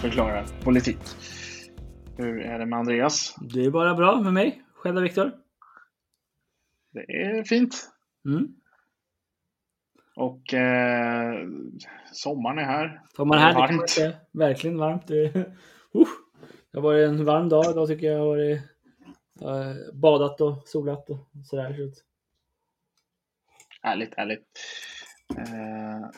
Förklarar 0.00 0.46
politik. 0.64 0.98
Hur 2.16 2.40
är 2.40 2.58
det 2.58 2.66
med 2.66 2.78
Andreas? 2.78 3.34
Det 3.40 3.64
är 3.64 3.70
bara 3.70 3.94
bra 3.94 4.20
med 4.20 4.32
mig. 4.32 4.62
Själv 4.74 4.94
då, 4.94 5.00
Viktor? 5.00 5.32
Det 6.92 7.00
är 7.00 7.44
fint. 7.44 7.90
Mm. 8.24 8.48
Och 10.16 10.54
eh, 10.54 11.46
sommaren 12.12 12.58
är 12.58 12.62
här. 12.62 13.02
Man 13.18 13.38
här, 13.38 13.54
Det 13.54 13.60
är 13.60 13.68
det 13.68 13.74
varmt. 13.76 13.90
säga. 13.90 14.12
Verkligen 14.32 14.78
varmt. 14.78 15.06
Det, 15.06 15.36
uh, 15.36 15.44
det 16.70 16.78
har 16.78 16.82
varit 16.82 17.08
en 17.08 17.24
varm 17.24 17.48
dag 17.48 17.70
idag 17.70 17.88
tycker 17.88 18.06
jag. 18.06 18.14
Jag 18.14 18.20
har 18.20 18.26
varit, 18.26 18.60
eh, 19.40 19.94
badat 19.94 20.40
och 20.40 20.68
solat 20.68 21.10
och 21.10 21.28
sådär. 21.44 21.90
Så 21.94 22.02
Härligt, 23.82 24.14
härligt. 24.14 24.46
Eh, 25.36 26.10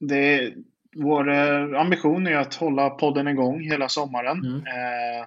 det, 0.00 0.54
vår 0.96 1.30
eh, 1.30 1.80
ambition 1.80 2.26
är 2.26 2.36
att 2.36 2.54
hålla 2.54 2.90
podden 2.90 3.28
igång 3.28 3.60
hela 3.60 3.88
sommaren. 3.88 4.38
Mm. 4.38 4.56
Eh, 4.56 5.26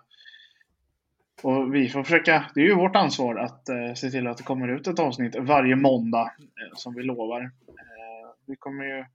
och 1.44 1.75
vi 1.75 1.89
får 1.89 2.03
försöka, 2.03 2.45
det 2.56 2.61
är 2.61 2.66
ju 2.66 2.75
vårt 2.75 2.95
ansvar 2.95 3.36
att 3.36 3.69
eh, 3.69 3.94
se 3.95 4.09
till 4.09 4.28
att 4.28 4.38
det 4.38 4.44
kommer 4.44 4.67
ut 4.67 4.88
ett 4.88 5.00
avsnitt 5.00 5.36
varje 5.39 5.75
måndag 5.75 6.22
eh, 6.22 6.75
som 6.75 6.95
vi 6.95 7.03
lovar. 7.03 7.41
Eh, 7.41 8.30
vi 8.45 8.56
kommer 8.56 8.84
ju 8.84 9.06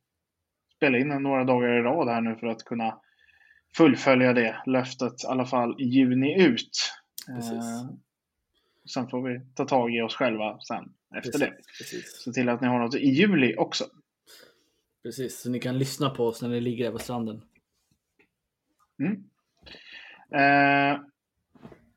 spela 0.76 0.98
in 0.98 1.08
några 1.08 1.44
dagar 1.44 1.68
i 1.68 1.82
rad 1.82 2.08
här 2.08 2.20
nu 2.20 2.36
för 2.36 2.46
att 2.46 2.64
kunna 2.64 2.98
fullfölja 3.76 4.32
det 4.32 4.56
löftet, 4.66 5.24
i 5.24 5.26
alla 5.26 5.46
fall 5.46 5.76
juni 5.78 6.42
ut. 6.42 6.92
Precis. 7.26 7.52
Eh, 7.52 7.90
sen 8.94 9.08
får 9.08 9.22
vi 9.22 9.40
ta 9.54 9.64
tag 9.64 9.94
i 9.94 10.00
oss 10.00 10.14
själva 10.14 10.58
sen 10.60 10.92
efter 11.16 11.38
det. 11.38 11.52
Precis. 11.78 12.22
Se 12.24 12.32
till 12.32 12.48
att 12.48 12.60
ni 12.60 12.66
har 12.66 12.78
något 12.78 12.94
i 12.94 13.08
juli 13.08 13.54
också. 13.56 13.84
Precis, 15.02 15.40
så 15.40 15.50
ni 15.50 15.60
kan 15.60 15.78
lyssna 15.78 16.10
på 16.10 16.26
oss 16.26 16.42
när 16.42 16.48
ni 16.48 16.60
ligger 16.60 16.84
där 16.84 16.92
på 16.92 16.98
stranden. 16.98 17.42
Mm. 19.00 19.12
Eh, 20.32 21.00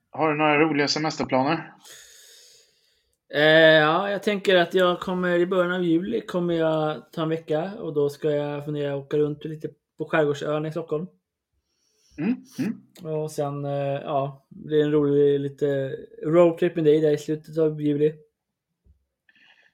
har 0.10 0.30
du 0.30 0.38
några 0.38 0.60
roliga 0.60 0.88
semesterplaner? 0.88 1.74
Eh, 3.34 3.42
ja, 3.82 4.12
jag 4.12 4.24
tänker 4.24 4.56
att 4.56 4.74
jag 4.74 5.00
kommer 5.00 5.40
i 5.40 5.46
början 5.46 5.72
av 5.72 5.84
juli 5.84 6.22
kommer 6.22 6.54
jag 6.54 7.12
ta 7.12 7.24
en 7.24 7.30
vecka 7.30 7.72
och 7.80 7.94
då 7.94 8.10
ska 8.10 8.32
jag 8.32 8.66
fundera 8.66 8.96
åka 8.96 9.18
runt 9.18 9.46
lite 9.46 9.70
på 9.98 10.06
skärgårdsön 10.06 10.66
i 10.66 10.72
Stockholm. 10.72 11.08
Mm. 12.18 12.36
Mm. 12.60 13.16
Och 13.16 13.32
sen, 13.32 13.66
eh, 13.66 14.02
ja, 14.04 14.46
det 14.50 14.80
är 14.80 14.84
en 14.84 14.92
rolig 14.92 15.40
lite 15.40 15.96
roadtrip 16.26 16.76
med 16.76 16.86
dig 16.86 17.02
där 17.02 17.12
i 17.12 17.18
slutet 17.18 17.58
av 17.58 17.82
juli. 17.82 18.14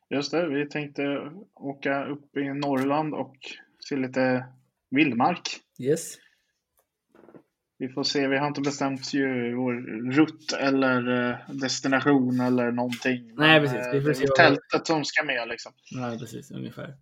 Just 0.09 0.31
det, 0.31 0.47
vi 0.47 0.69
tänkte 0.69 1.31
åka 1.55 2.05
upp 2.05 2.37
i 2.37 2.43
Norrland 2.43 3.13
och 3.13 3.35
se 3.89 3.95
lite 3.95 4.45
vildmark. 4.89 5.41
Yes. 5.79 6.17
Vi 7.77 7.89
får 7.89 8.03
se, 8.03 8.27
vi 8.27 8.37
har 8.37 8.47
inte 8.47 8.61
bestämt 8.61 9.13
ju 9.13 9.55
vår 9.55 9.73
rutt 10.11 10.53
eller 10.53 11.29
eh, 11.29 11.37
destination 11.49 12.39
eller 12.39 12.71
någonting. 12.71 13.35
Nej, 13.35 13.59
precis. 13.59 13.77
eh, 13.77 13.93
Vi 13.93 14.01
får 14.01 14.07
det 14.07 14.23
är 14.23 14.35
tältet 14.35 14.87
som 14.87 15.05
ska 15.05 15.25
med 15.25 15.47
liksom. 15.47 15.71
Nej, 15.91 16.19
precis. 16.19 16.51
Ungefär. 16.51 16.97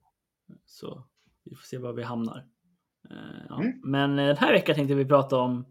Så 0.66 1.06
vi 1.44 1.56
får 1.56 1.64
se 1.64 1.78
var 1.78 1.94
vi 1.94 2.04
hamnar. 2.04 2.38
Eh, 3.12 3.46
ja. 3.50 3.62
Mm. 3.62 3.82
Men 3.84 4.20
eh, 4.20 4.26
den 4.26 4.38
här 4.38 4.54
veckan 4.54 4.76
tänkte 4.76 4.96
vi 4.96 5.06
prata 5.06 5.38
om 5.38 5.66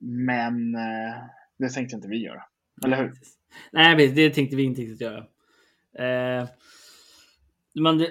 Men 0.00 0.74
eh, 0.74 1.14
det 1.58 1.68
tänkte 1.68 1.96
inte 1.96 2.08
vi 2.08 2.24
göra. 2.24 2.42
Eller 2.84 2.96
hur? 2.96 3.12
Nej, 3.72 4.08
det 4.08 4.30
tänkte 4.30 4.56
vi 4.56 4.62
inte 4.62 4.80
riktigt 4.80 5.00
göra. 5.00 5.26
Eh, 5.98 6.48
man, 7.80 8.06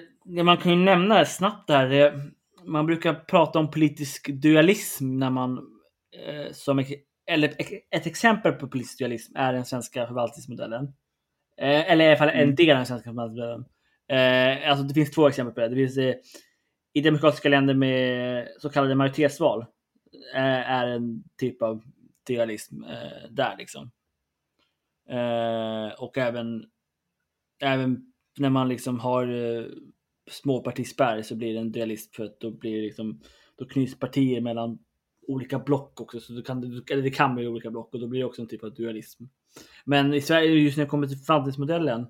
man 0.46 0.58
kan 0.58 0.72
ju 0.72 0.78
nämna 0.78 1.26
snabbt 1.26 1.68
där, 1.68 2.22
man 2.68 2.86
brukar 2.86 3.14
prata 3.14 3.60
om 3.60 3.72
politisk 3.72 4.30
dualism 4.30 5.20
när 5.20 5.30
man, 5.30 5.58
eh, 6.26 6.52
som 6.52 6.86
eller 7.32 7.54
ett, 7.92 8.08
exempel 8.08 8.52
på 8.54 8.68
politisk 8.68 9.00
dualism 9.00 9.36
är 9.36 9.54
den 9.54 9.66
svenska 9.66 10.08
förvaltningsmodellen. 10.08 10.84
Eh, 11.62 11.92
eller 11.92 12.06
i 12.06 12.08
alla 12.08 12.18
fall 12.18 12.30
en 12.30 12.44
Mm. 12.44 12.56
del 12.56 12.70
av 12.70 12.76
den 12.76 12.86
svenska 12.86 13.10
förvaltningsmodellen. 13.10 13.66
Eh, 14.10 14.70
alltså 14.70 14.84
det 14.86 14.94
finns 14.94 15.12
två 15.12 15.28
exempel 15.28 15.54
på 15.54 15.62
det. 15.62 15.68
Det 15.70 15.76
finns 15.76 15.98
eh, 15.98 16.16
i 16.94 17.02
demokratiska 17.02 17.50
länder 17.50 17.74
med 17.74 18.48
så 18.60 18.70
kallade 18.70 18.96
majoritetsval 18.96 19.66
eh, 20.36 20.72
är 20.72 20.88
en 20.88 21.24
typ 21.40 21.62
av 21.62 21.84
dualism 22.28 22.84
eh, 22.84 23.30
där 23.30 23.56
liksom. 23.58 23.92
Eh, 25.10 26.04
och 26.04 26.18
även, 26.18 26.66
även 27.62 28.14
när 28.40 28.50
man 28.50 28.70
liksom 28.70 29.00
har 29.00 29.28
småpartispärr 30.28 31.22
så 31.22 31.36
blir 31.36 31.54
det 31.54 31.60
en 31.60 31.72
dualism 31.72 32.14
för 32.14 32.26
att 32.26 32.40
då 32.40 32.52
blir 32.52 32.76
det 32.76 32.82
liksom, 32.82 33.22
då 33.56 33.66
knyts 33.66 34.00
partier 34.00 34.42
mellan 34.42 34.80
olika 35.28 35.60
block 35.60 36.02
också. 36.02 36.20
Så 36.20 36.34
du 36.34 36.42
kan, 36.42 36.62
du, 36.62 36.84
eller 36.92 37.04
det 37.04 37.10
kan 37.10 37.36
bli 37.36 37.48
olika 37.48 37.72
block 37.72 37.94
och 37.94 38.00
då 38.00 38.08
blir 38.08 38.20
det 38.20 38.26
också 38.26 38.42
en 38.42 38.48
typ 38.48 38.64
av 38.64 38.74
dualism. 38.74 39.24
Men 39.86 40.14
i 40.14 40.22
Sverige, 40.22 40.52
just 40.52 40.78
när 40.78 40.84
det 40.84 40.90
kommer 40.90 41.08
till 41.08 41.18
förvaltningsmodellen. 41.18 42.02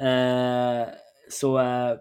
Eh, 0.00 0.88
så, 1.30 1.58
eh, 1.58 1.98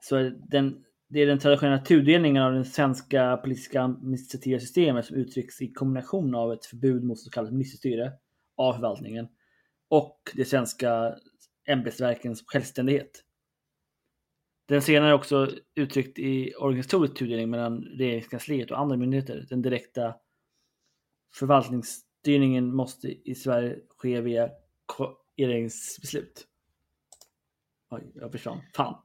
så 0.00 0.16
är 0.16 0.36
den, 0.48 0.84
det 1.08 1.20
är 1.20 1.26
den 1.26 1.38
traditionella 1.38 1.78
tudelningen 1.78 2.42
av 2.42 2.52
den 2.52 2.64
svenska 2.64 3.36
politiska 3.36 3.82
administrativa 3.82 4.60
systemet 4.60 5.06
som 5.06 5.16
uttrycks 5.16 5.62
i 5.62 5.72
kombination 5.72 6.34
av 6.34 6.52
ett 6.52 6.66
förbud 6.66 7.04
mot 7.04 7.18
så 7.18 7.30
kallat 7.30 7.52
ministerstyre 7.52 8.12
av 8.56 8.72
förvaltningen 8.72 9.28
och 9.88 10.18
de 10.34 10.44
svenska 10.44 11.14
ämbetsverkens 11.68 12.42
självständighet. 12.46 13.24
Den 14.70 14.82
senare 14.82 15.10
är 15.10 15.14
också 15.14 15.50
uttryckt 15.74 16.18
i 16.18 16.54
organisatorisk 16.54 17.14
tudelning 17.14 17.50
mellan 17.50 17.84
regeringskansliet 17.84 18.70
och 18.70 18.78
andra 18.78 18.96
myndigheter. 18.96 19.46
Den 19.48 19.62
direkta 19.62 20.14
förvaltningsstyrningen 21.34 22.74
måste 22.74 23.30
i 23.30 23.34
Sverige 23.34 23.76
ske 23.98 24.20
via 24.20 24.50
regeringsbeslut. 25.36 26.46
Oj, 27.90 28.12
jag 28.14 28.32
försvann. 28.32 28.60
Fan. 28.74 29.02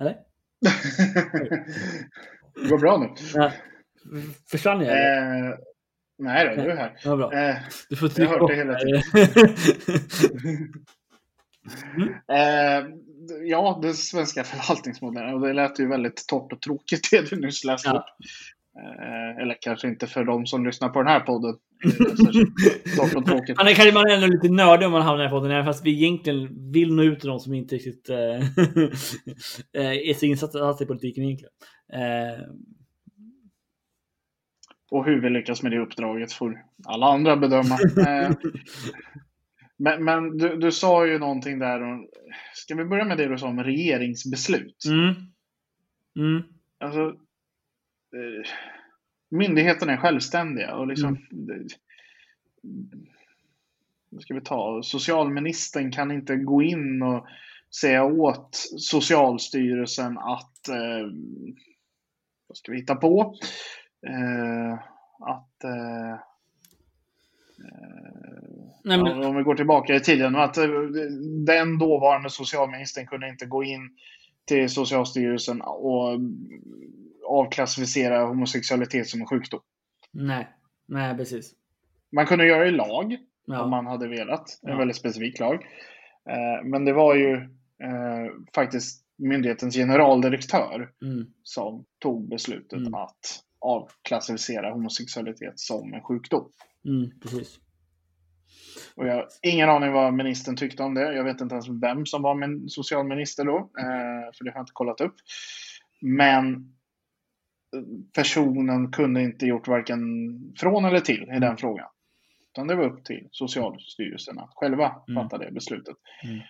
Eller? 0.00 0.16
det 2.54 2.68
går 2.68 2.78
bra 2.78 2.98
nu. 2.98 3.08
Ja. 3.34 3.52
Försvann 4.50 4.80
jag? 4.80 4.90
Eh, 4.90 5.54
nej 6.18 6.56
då, 6.56 6.62
du 6.62 6.70
är 6.70 6.76
här. 6.76 6.96
Ja, 7.04 7.16
bra. 7.16 7.32
Eh, 7.32 7.56
Du 7.88 7.96
får 7.96 8.10
jag 8.16 8.28
har 8.28 8.38
hört 8.38 8.50
det 8.50 8.56
hela 8.56 8.78
tiden. 8.78 9.02
eh, 12.32 12.86
ja, 13.44 13.78
den 13.82 13.94
svenska 13.94 14.44
förvaltningsmodellen. 14.44 15.34
Och 15.34 15.40
det 15.40 15.52
lät 15.52 15.80
ju 15.80 15.88
väldigt 15.88 16.26
torrt 16.28 16.52
och 16.52 16.60
tråkigt 16.60 17.08
det 17.10 17.30
du 17.30 17.36
nyss 17.40 17.64
läste 17.64 17.88
Ja. 17.88 17.96
upp. 17.98 18.04
Eh, 18.78 19.42
eller 19.42 19.56
kanske 19.60 19.88
inte 19.88 20.06
för 20.06 20.24
de 20.24 20.46
som 20.46 20.66
lyssnar 20.66 20.88
på 20.88 20.98
den 21.02 21.12
här 21.12 21.20
podden. 21.20 21.54
Särskilt 22.24 22.96
Torrt 22.96 23.14
och 23.14 23.26
tråkigt. 23.26 23.56
Man 23.56 23.66
är 23.68 23.74
kanske 23.74 23.94
man 23.94 24.06
är 24.06 24.14
ändå 24.14 24.26
lite 24.26 24.48
nördig 24.48 24.86
om 24.86 24.92
man 24.92 25.02
hamnar 25.02 25.20
i 25.20 25.22
den 25.22 25.30
här 25.32 25.38
podden, 25.38 25.52
även 25.52 25.64
fast 25.64 25.84
vi 25.86 25.90
egentligen 26.04 26.72
vill 26.72 26.94
nå 26.94 27.02
ut 27.02 27.20
till 27.20 27.28
de 27.28 27.40
som 27.40 27.54
inte 27.54 27.74
riktigt 27.74 28.08
eh, 28.08 28.16
eh, 29.82 30.08
är 30.10 30.14
så 30.14 30.26
insatta 30.26 30.76
i 30.84 30.86
politiken 30.86 31.24
egentligen. 31.24 31.52
Eh, 31.92 32.40
Och 34.90 35.04
hur 35.04 35.20
vi 35.20 35.30
lyckas 35.30 35.62
med 35.62 35.72
det 35.72 35.78
uppdraget 35.78 36.32
får 36.32 36.58
alla 36.84 37.06
andra 37.06 37.36
bedöma. 37.36 37.78
Men 39.82 40.04
men 40.04 40.38
du, 40.38 40.56
du 40.56 40.72
sa 40.72 41.06
ju 41.06 41.18
någonting 41.18 41.58
där. 41.58 41.82
Om, 41.82 42.08
ska 42.54 42.74
vi 42.74 42.84
börja 42.84 43.04
med 43.04 43.18
det 43.18 43.28
du 43.28 43.38
sa 43.38 43.48
om 43.48 43.62
regeringsbeslut? 43.62 44.84
mm. 44.86 45.14
Mm. 46.16 46.42
Alltså, 46.78 47.00
eh, 48.14 48.50
myndigheterna 49.28 49.92
är 49.92 49.96
självständiga 49.96 50.74
och 50.74 50.86
liksom... 50.86 51.18
Vad 54.10 54.22
ska 54.22 54.34
vi 54.34 54.40
ta? 54.40 54.82
Socialministern 54.82 55.92
kan 55.92 56.10
inte 56.10 56.36
gå 56.36 56.62
in 56.62 57.02
och 57.02 57.26
säga 57.80 58.04
åt 58.04 58.54
Socialstyrelsen 58.78 60.18
att... 60.18 60.68
Eh, 60.68 61.06
vad 62.46 62.56
ska 62.56 62.72
vi 62.72 62.78
hitta 62.78 62.94
på? 62.94 63.34
Eh, 64.06 64.72
att... 65.20 65.64
Eh, 65.64 66.29
Nej, 68.84 68.98
men, 69.02 69.24
om 69.24 69.36
vi 69.36 69.42
går 69.42 69.54
tillbaka 69.54 69.94
i 69.94 70.00
tiden, 70.00 70.36
att 70.36 70.56
eh, 70.56 70.68
den 71.46 71.78
dåvarande 71.78 72.30
socialministern 72.30 73.06
kunde 73.06 73.28
inte 73.28 73.46
gå 73.46 73.64
in 73.64 73.90
till 74.48 74.68
Socialstyrelsen 74.68 75.60
och 75.62 76.20
avklassificera 77.28 78.24
homosexualitet 78.24 79.08
som 79.08 79.20
en 79.20 79.26
sjukdom. 79.26 79.60
nej. 80.12 80.48
nej, 80.88 81.16
precis. 81.16 81.52
Man 82.12 82.26
kunde 82.26 82.46
göra 82.46 82.66
i 82.66 82.70
lag 82.70 83.16
Ja. 83.46 83.62
om 83.62 83.70
man 83.70 83.86
hade 83.86 84.08
velat, 84.08 84.58
en 84.62 84.70
Ja. 84.70 84.76
väldigt 84.78 84.96
specifik 84.96 85.38
lag. 85.40 85.54
Eh, 86.30 86.64
Men 86.64 86.84
det 86.84 86.92
var 86.92 87.14
ju 87.14 87.34
eh, 87.82 88.26
faktiskt 88.54 89.04
myndighetens 89.18 89.74
generaldirektör 89.76 90.90
Mm. 91.02 91.26
som 91.42 91.84
tog 91.98 92.28
beslutet 92.28 92.78
Mm. 92.78 92.94
att 92.94 93.40
avklassificera 93.60 94.72
homosexualitet 94.72 95.58
som 95.60 95.94
en 95.94 96.02
sjukdom. 96.02 96.50
Mm, 96.84 97.20
precis. 97.20 97.58
Och 98.94 99.06
jag 99.06 99.14
har 99.14 99.28
ingen 99.42 99.68
aning 99.68 99.92
vad 99.92 100.14
ministern 100.14 100.56
tyckte 100.56 100.82
om 100.82 100.94
det. 100.94 101.14
Jag 101.14 101.24
vet 101.24 101.40
inte 101.40 101.54
ens 101.54 101.68
vem 101.68 102.06
som 102.06 102.22
var 102.22 102.34
min 102.34 102.68
socialminister 102.68 103.44
då, 103.44 103.56
eh, 103.58 104.32
för 104.34 104.44
det 104.44 104.50
har 104.50 104.56
jag 104.56 104.62
inte 104.62 104.72
kollat 104.72 105.00
upp. 105.00 105.14
Men 106.00 106.74
personen 108.14 108.92
kunde 108.92 109.22
inte 109.22 109.46
gjort 109.46 109.68
varken 109.68 110.00
från 110.58 110.84
eller 110.84 111.00
till 111.00 111.22
i 111.36 111.38
den 111.38 111.56
frågan. 111.56 111.88
Utan 112.52 112.66
det 112.66 112.74
var 112.74 112.84
upp 112.84 113.04
till 113.04 113.28
Socialstyrelsen 113.30 114.38
att 114.38 114.50
själva 114.54 114.94
Mm. 115.08 115.22
fatta 115.22 115.38
det 115.38 115.50
beslutet. 115.52 115.96
Mm. 116.24 116.40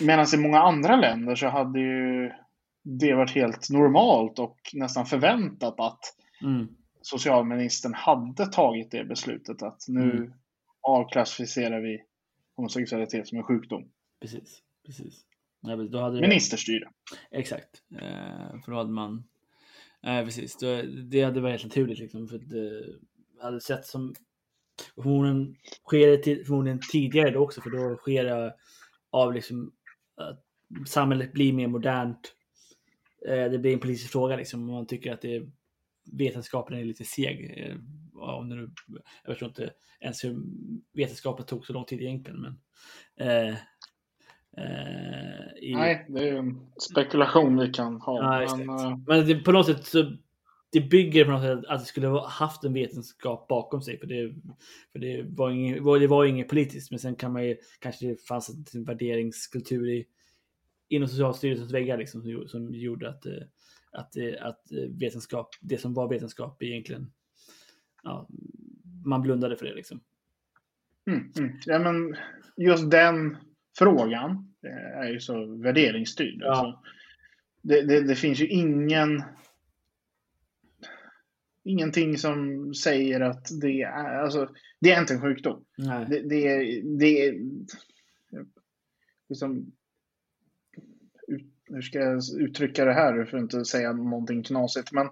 Medan 0.00 0.26
i 0.34 0.36
många 0.36 0.60
andra 0.60 0.96
länder 0.96 1.34
så 1.34 1.48
hade 1.48 1.80
ju 1.80 2.32
det 2.82 3.14
varit 3.14 3.30
helt 3.34 3.70
normalt 3.70 4.38
och 4.38 4.58
nästan 4.72 5.06
förväntat 5.06 5.80
att 5.80 6.00
Mm. 6.42 6.68
socialministern 7.02 7.94
hade 7.94 8.46
tagit 8.46 8.90
det 8.90 9.04
beslutet 9.04 9.62
att 9.62 9.84
nu 9.88 10.10
Mm. 10.16 10.32
avklassificerar 10.80 11.80
vi 11.80 12.02
homosexualitet 12.56 13.28
som 13.28 13.38
en 13.38 13.44
sjukdom. 13.44 13.88
Precis. 14.20 14.62
precis. 14.86 15.24
Men 15.62 15.90
då 15.90 16.00
hade 16.00 16.20
det... 16.20 16.28
Ministerstyre. 16.28 16.88
Exakt. 17.30 17.82
Eh, 17.94 18.60
för 18.64 18.70
då 18.70 18.76
hade 18.76 18.90
man... 18.90 19.24
Nej, 20.02 20.24
precis. 20.24 20.56
Då, 20.56 20.82
det 21.10 21.22
hade 21.22 21.40
varit 21.40 21.52
helt 21.52 21.64
naturligt 21.64 21.98
liksom. 21.98 22.28
För 22.28 22.36
att 22.36 22.50
det 22.50 22.84
hade 23.42 23.60
sett 23.60 23.86
som... 23.86 24.14
Förmodligen 24.94 25.56
sker 25.86 26.08
det 26.08 26.44
förmodligen 26.46 26.80
tidigare 26.92 27.30
då 27.30 27.40
också. 27.40 27.60
För 27.60 27.70
då 27.70 27.96
sker 27.96 28.24
det 28.24 28.54
av 29.10 29.34
liksom 29.34 29.72
att 30.16 30.44
samhället 30.88 31.32
blir 31.32 31.52
mer 31.52 31.66
modernt. 31.68 32.34
Eh, 33.26 33.50
det 33.50 33.58
blir 33.58 33.72
en 33.72 33.80
politisk 33.80 34.12
fråga 34.12 34.36
liksom. 34.36 34.66
Man 34.66 34.86
tycker 34.86 35.12
att 35.12 35.22
det 35.22 35.42
vetenskapen 36.12 36.78
är 36.78 36.84
lite 36.84 37.04
seg. 37.04 37.54
Eh, 37.56 37.76
om 38.14 38.48
det 38.48 38.56
nu, 38.56 38.70
jag 39.24 39.32
förstår 39.32 39.48
inte 39.48 39.70
ens 40.00 40.24
hur 40.24 40.42
vetenskapen 40.92 41.46
tog 41.46 41.66
så 41.66 41.72
lång 41.72 41.84
tid 41.84 42.00
egentligen. 42.00 42.40
Men, 42.40 42.58
eh, 43.20 43.54
eh, 44.56 45.62
i, 45.62 45.74
Nej, 45.74 46.06
det 46.08 46.28
är 46.28 46.36
en 46.36 46.70
spekulation 46.92 47.58
vi 47.58 47.68
kan 47.68 48.00
ha. 48.00 48.42
Ja, 48.42 48.56
men, 48.56 48.68
eh, 48.68 48.98
Men 49.06 49.26
det, 49.26 49.34
på 49.34 49.52
något 49.52 49.66
sätt 49.66 49.86
så 49.86 50.16
det 50.70 50.80
bygger 50.80 51.24
på 51.24 51.30
något 51.30 51.42
sätt 51.42 51.64
att 51.68 51.80
det 51.80 51.86
skulle 51.86 52.06
ha 52.06 52.28
haft 52.28 52.64
en 52.64 52.72
vetenskap 52.72 53.48
bakom 53.48 53.82
sig. 53.82 53.98
För 53.98 54.06
det, 54.06 54.34
för 54.92 54.98
det, 54.98 55.22
var, 55.22 55.98
det 55.98 56.06
var 56.06 56.24
inget 56.24 56.48
politiskt. 56.48 56.90
Men 56.90 57.00
sen 57.00 57.16
kan 57.16 57.32
man 57.32 57.46
ju, 57.46 57.56
kanske 57.78 58.06
det 58.06 58.26
fanns 58.26 58.74
en 58.74 58.84
värderingskultur 58.84 59.88
i, 59.88 60.06
inom 60.88 61.08
Socialstyrelsens 61.08 61.72
väggar 61.72 61.98
liksom, 61.98 62.22
som, 62.22 62.48
som 62.48 62.74
gjorde 62.74 63.08
att, 63.08 63.26
eh, 63.26 63.32
att, 63.92 64.16
eh, 64.16 64.34
att 64.40 64.72
eh, 64.72 64.88
vetenskap, 65.00 65.48
det 65.60 65.78
som 65.78 65.94
var 65.94 66.08
vetenskap 66.08 66.62
egentligen, 66.62 67.12
ja, 68.02 68.28
man 69.04 69.22
blundade 69.22 69.56
för 69.56 69.66
det 69.66 69.74
liksom. 69.74 70.00
mm, 71.06 71.32
mm. 71.38 71.52
Ja, 71.66 71.78
men 71.78 72.16
just 72.56 72.90
den 72.90 73.36
frågan 73.78 74.54
är 74.94 75.08
ju 75.10 75.20
så 75.20 75.56
värderingsstyrd. 75.56 76.38
Ja. 76.40 76.50
Alltså, 76.50 76.82
det, 77.62 77.82
det, 77.82 78.00
det 78.00 78.14
finns 78.14 78.40
ju 78.40 78.46
ingen 78.48 79.22
ingenting 81.64 82.18
som 82.18 82.74
säger 82.74 83.20
att 83.20 83.60
det 83.60 83.82
är, 83.82 84.18
alltså, 84.22 84.48
det 84.80 84.92
är 84.92 85.00
inte 85.00 85.14
en 85.14 85.20
sjukdom. 85.20 85.64
Nej. 85.78 86.06
Det, 86.10 86.20
det, 86.28 86.48
är- 86.48 86.82
det 86.98 87.34
liksom, 89.28 89.72
hur 91.68 91.82
ska 91.82 91.98
jag 91.98 92.20
uttrycka 92.38 92.84
det 92.84 92.92
här 92.92 93.24
för 93.24 93.36
att 93.36 93.42
inte 93.42 93.64
säga 93.64 93.92
någonting 93.92 94.42
knasigt, 94.42 94.92
men 94.92 95.08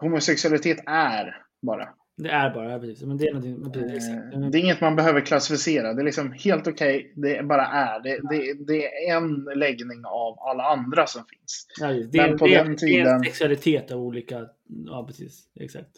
homosexualitet 0.00 0.78
är 0.86 1.36
bara. 1.62 1.88
Det 2.16 2.28
är 2.30 2.54
bara, 2.54 2.78
precis. 2.78 3.02
Men 3.02 3.16
det 3.16 3.26
är 3.28 3.32
någonting, 3.34 3.72
precis, 3.72 3.92
exakt. 4.08 4.34
Eh, 4.34 4.40
Det 4.40 4.58
är 4.58 4.62
inget 4.62 4.80
man 4.80 4.96
behöver 4.96 5.20
klassificera. 5.20 5.94
Det 5.94 6.02
är 6.02 6.04
liksom 6.04 6.32
helt 6.32 6.66
okej. 6.68 7.12
det 7.16 7.42
bara 7.46 7.66
är. 7.66 8.00
Det, 8.02 8.20
det, 8.30 8.64
det 8.66 9.08
är 9.08 9.16
en 9.16 9.44
läggning 9.58 10.04
av 10.04 10.38
alla 10.40 10.64
andra 10.64 11.06
som 11.06 11.24
finns. 11.24 11.66
Ja, 11.80 11.86
det, 11.92 12.28
Men 12.28 12.38
på 12.38 12.46
det, 12.46 12.54
den 12.54 12.64
det 12.66 12.70
är 12.70 12.70
en 12.70 12.76
tiden- 12.76 13.20
sexualitet 13.24 13.90
av 13.92 14.00
olika, 14.00 14.46
ja 14.86 15.04
precis, 15.06 15.48
exakt. 15.60 15.90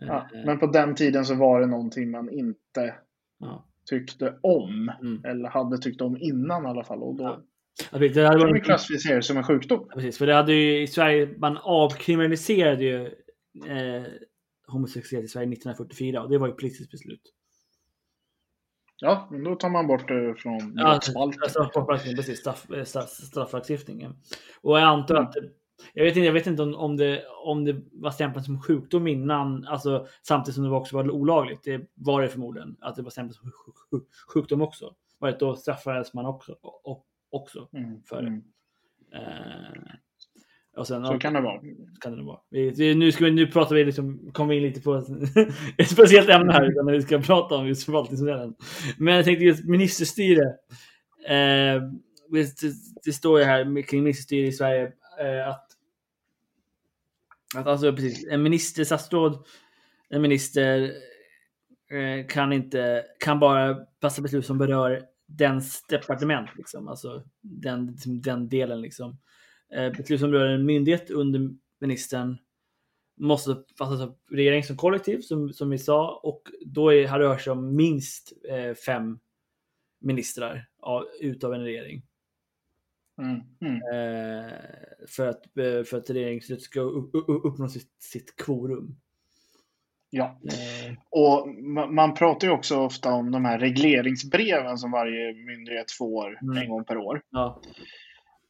Ja, 0.00 0.28
Eh, 0.34 0.44
men 0.46 0.58
på 0.58 0.66
den 0.66 0.94
tiden 0.94 1.24
så 1.24 1.34
var 1.34 1.60
det 1.60 1.66
någonting 1.66 2.10
man 2.10 2.30
inte 2.30 2.94
ja. 3.38 3.64
tyckte 3.90 4.34
om. 4.40 4.92
Mm. 5.00 5.24
Eller 5.24 5.48
hade 5.48 5.78
tyckt 5.78 6.00
om 6.00 6.16
innan 6.20 6.64
i 6.64 6.68
alla 6.68 6.84
fall. 6.84 7.02
Och 7.02 7.14
då 7.14 7.40
Ja. 7.80 7.86
Ja, 7.92 7.98
precis, 7.98 8.14
det 8.16 8.26
hade 8.26 8.38
varit, 8.38 8.64
klassificera 8.64 9.16
det 9.16 9.22
som 9.22 9.36
en 9.36 9.44
sjukdom. 9.44 9.86
Ja, 9.88 9.94
precis, 9.94 10.18
för 10.18 10.26
det 10.26 10.34
hade 10.34 10.52
ju 10.52 10.82
i 10.82 10.86
Sverige, 10.86 11.34
man 11.38 11.56
avkriminaliserade 11.62 12.84
ju 12.84 13.04
eh, 13.66 14.02
homosexualitet 14.66 15.24
i 15.24 15.28
Sverige 15.32 15.52
1944 15.52 16.22
och 16.22 16.30
det 16.30 16.38
var 16.38 16.46
ju 16.46 16.52
politiskt 16.52 16.90
beslut. 16.90 17.32
Ja, 19.00 19.28
men 19.30 19.44
då 19.44 19.54
tar 19.54 19.68
man 19.70 19.86
bort 19.86 20.08
det 20.08 20.34
från 20.38 20.72
Ja, 20.76 20.90
brottsbalken. 20.90 21.40
strafflagstiftningen, 21.50 22.16
precis, 22.16 22.38
straff, 22.40 22.70
eh, 22.70 22.84
straff, 22.84 23.08
strafflagstiftningen. 23.08 24.16
Och 24.60 24.78
jag 24.78 24.84
antar 24.84 25.14
Mm. 25.16 25.26
att 25.28 25.34
Jag 25.94 26.04
vet 26.04 26.16
inte, 26.16 26.26
jag 26.26 26.32
vet 26.32 26.46
inte 26.46 26.62
om, 26.62 26.74
om, 26.74 26.96
det, 26.96 27.24
om 27.44 27.64
det 27.64 27.76
var 27.92 28.10
stämplat 28.10 28.44
som 28.44 28.60
sjukdom 28.62 29.06
innan, 29.06 29.66
alltså 29.66 30.06
samtidigt 30.22 30.54
som 30.54 30.64
det 30.64 30.70
också 30.70 30.96
var 30.96 31.10
olagligt. 31.10 31.62
Det 31.64 31.90
var 31.94 32.22
det 32.22 32.28
förmodligen, 32.28 32.76
att 32.80 32.96
det 32.96 33.02
var 33.02 33.10
stämplat 33.10 33.36
som 33.36 33.52
sjukdom 34.28 34.62
också. 34.62 34.94
Det 35.20 35.36
då 35.40 35.56
straffades 35.56 36.14
man 36.14 36.26
också, 36.26 36.52
och, 36.62 37.04
också 37.30 37.68
Mm. 37.72 38.02
för 38.02 38.22
det. 38.22 38.28
Mm. 38.28 38.42
Eh, 39.14 40.84
sen, 40.84 41.06
Så 41.06 41.18
kan 41.18 41.32
det 41.32 41.40
vara. 41.40 41.60
kan 42.00 42.16
det 42.16 42.22
vara. 42.22 42.40
Vi, 42.50 42.94
nu, 42.94 43.12
ska 43.12 43.24
vi, 43.24 43.30
nu 43.30 43.46
pratar 43.46 43.74
vi 43.74 43.84
liksom, 43.84 44.30
kommer 44.32 44.50
vi 44.50 44.56
in 44.56 44.62
lite 44.62 44.80
på 44.80 44.94
ett 45.78 45.88
speciellt 45.90 46.28
ämne 46.28 46.52
här, 46.52 46.70
utan 46.70 46.86
vi 46.86 47.02
ska 47.02 47.18
prata 47.18 47.54
om 47.54 47.66
just 47.66 47.84
förvaltningsmodellen. 47.84 48.54
Men 48.98 49.14
jag 49.14 49.24
tänkte 49.24 49.44
just 49.44 49.64
ministerstyre. 49.64 50.42
Eh, 51.26 51.82
det, 52.30 52.72
det 53.04 53.12
står 53.12 53.38
ju 53.38 53.44
här 53.44 53.82
kring 53.82 54.02
ministerstyre 54.02 54.46
i 54.46 54.52
Sverige 54.52 54.92
eh, 55.20 55.48
att, 55.48 55.66
att 57.56 57.66
alltså 57.66 57.92
precis, 57.92 58.26
en 58.30 58.42
minister, 58.42 58.84
statsråd, 58.84 59.46
en 60.08 60.22
minister 60.22 60.92
eh, 61.90 62.26
kan 62.26 62.52
inte, 62.52 63.04
kan 63.20 63.40
bara 63.40 63.76
fatta 64.02 64.22
beslut 64.22 64.46
som 64.46 64.58
berör 64.58 65.02
dens 65.26 65.86
departement, 65.86 66.48
liksom. 66.56 66.88
alltså 66.88 67.22
den, 67.40 67.96
den 68.22 68.48
delen 68.48 68.80
liksom. 68.80 69.18
Eh, 69.74 69.92
beslut 69.92 70.20
som 70.20 70.32
rör 70.32 70.46
en 70.46 70.66
myndighet 70.66 71.10
under 71.10 71.50
ministern 71.80 72.36
måste 73.16 73.62
fattas 73.78 74.00
av 74.00 74.16
regeringen 74.30 74.64
som 74.64 74.76
kollektiv, 74.76 75.20
som, 75.20 75.52
som 75.52 75.70
vi 75.70 75.78
sa, 75.78 76.20
och 76.22 76.42
då 76.66 76.92
är, 76.92 77.08
har 77.08 77.18
det 77.18 77.24
rört 77.24 77.40
sig 77.40 77.52
om 77.52 77.76
minst 77.76 78.32
eh, 78.48 78.74
fem 78.74 79.18
ministrar 79.98 80.68
av, 80.80 81.04
utav 81.20 81.54
en 81.54 81.64
regering. 81.64 82.02
Mm. 83.18 83.40
Mm. 83.60 83.76
Eh, 83.76 84.52
för, 85.08 85.26
att, 85.26 85.58
eh, 85.58 85.82
för 85.84 85.96
att 85.96 86.10
regeringsbeslut 86.10 86.62
ska 86.62 86.80
upp, 86.80 87.14
upp, 87.14 87.44
uppnå 87.44 87.68
sitt, 87.68 87.92
sitt 87.98 88.36
quorum. 88.36 88.96
Ja. 90.16 90.24
Eh, 90.44 90.92
Och 91.10 91.46
ma- 91.48 91.90
man 91.90 92.14
pratar 92.14 92.48
ju 92.48 92.54
också 92.54 92.78
ofta 92.80 93.12
om 93.12 93.30
de 93.30 93.44
här 93.44 93.58
regleringsbreven 93.58 94.78
som 94.78 94.90
varje 94.90 95.32
myndighet 95.34 95.90
får 95.92 96.38
Mm. 96.42 96.62
en 96.62 96.68
gång 96.68 96.84
per 96.84 96.96
år. 96.96 97.22
ja. 97.30 97.60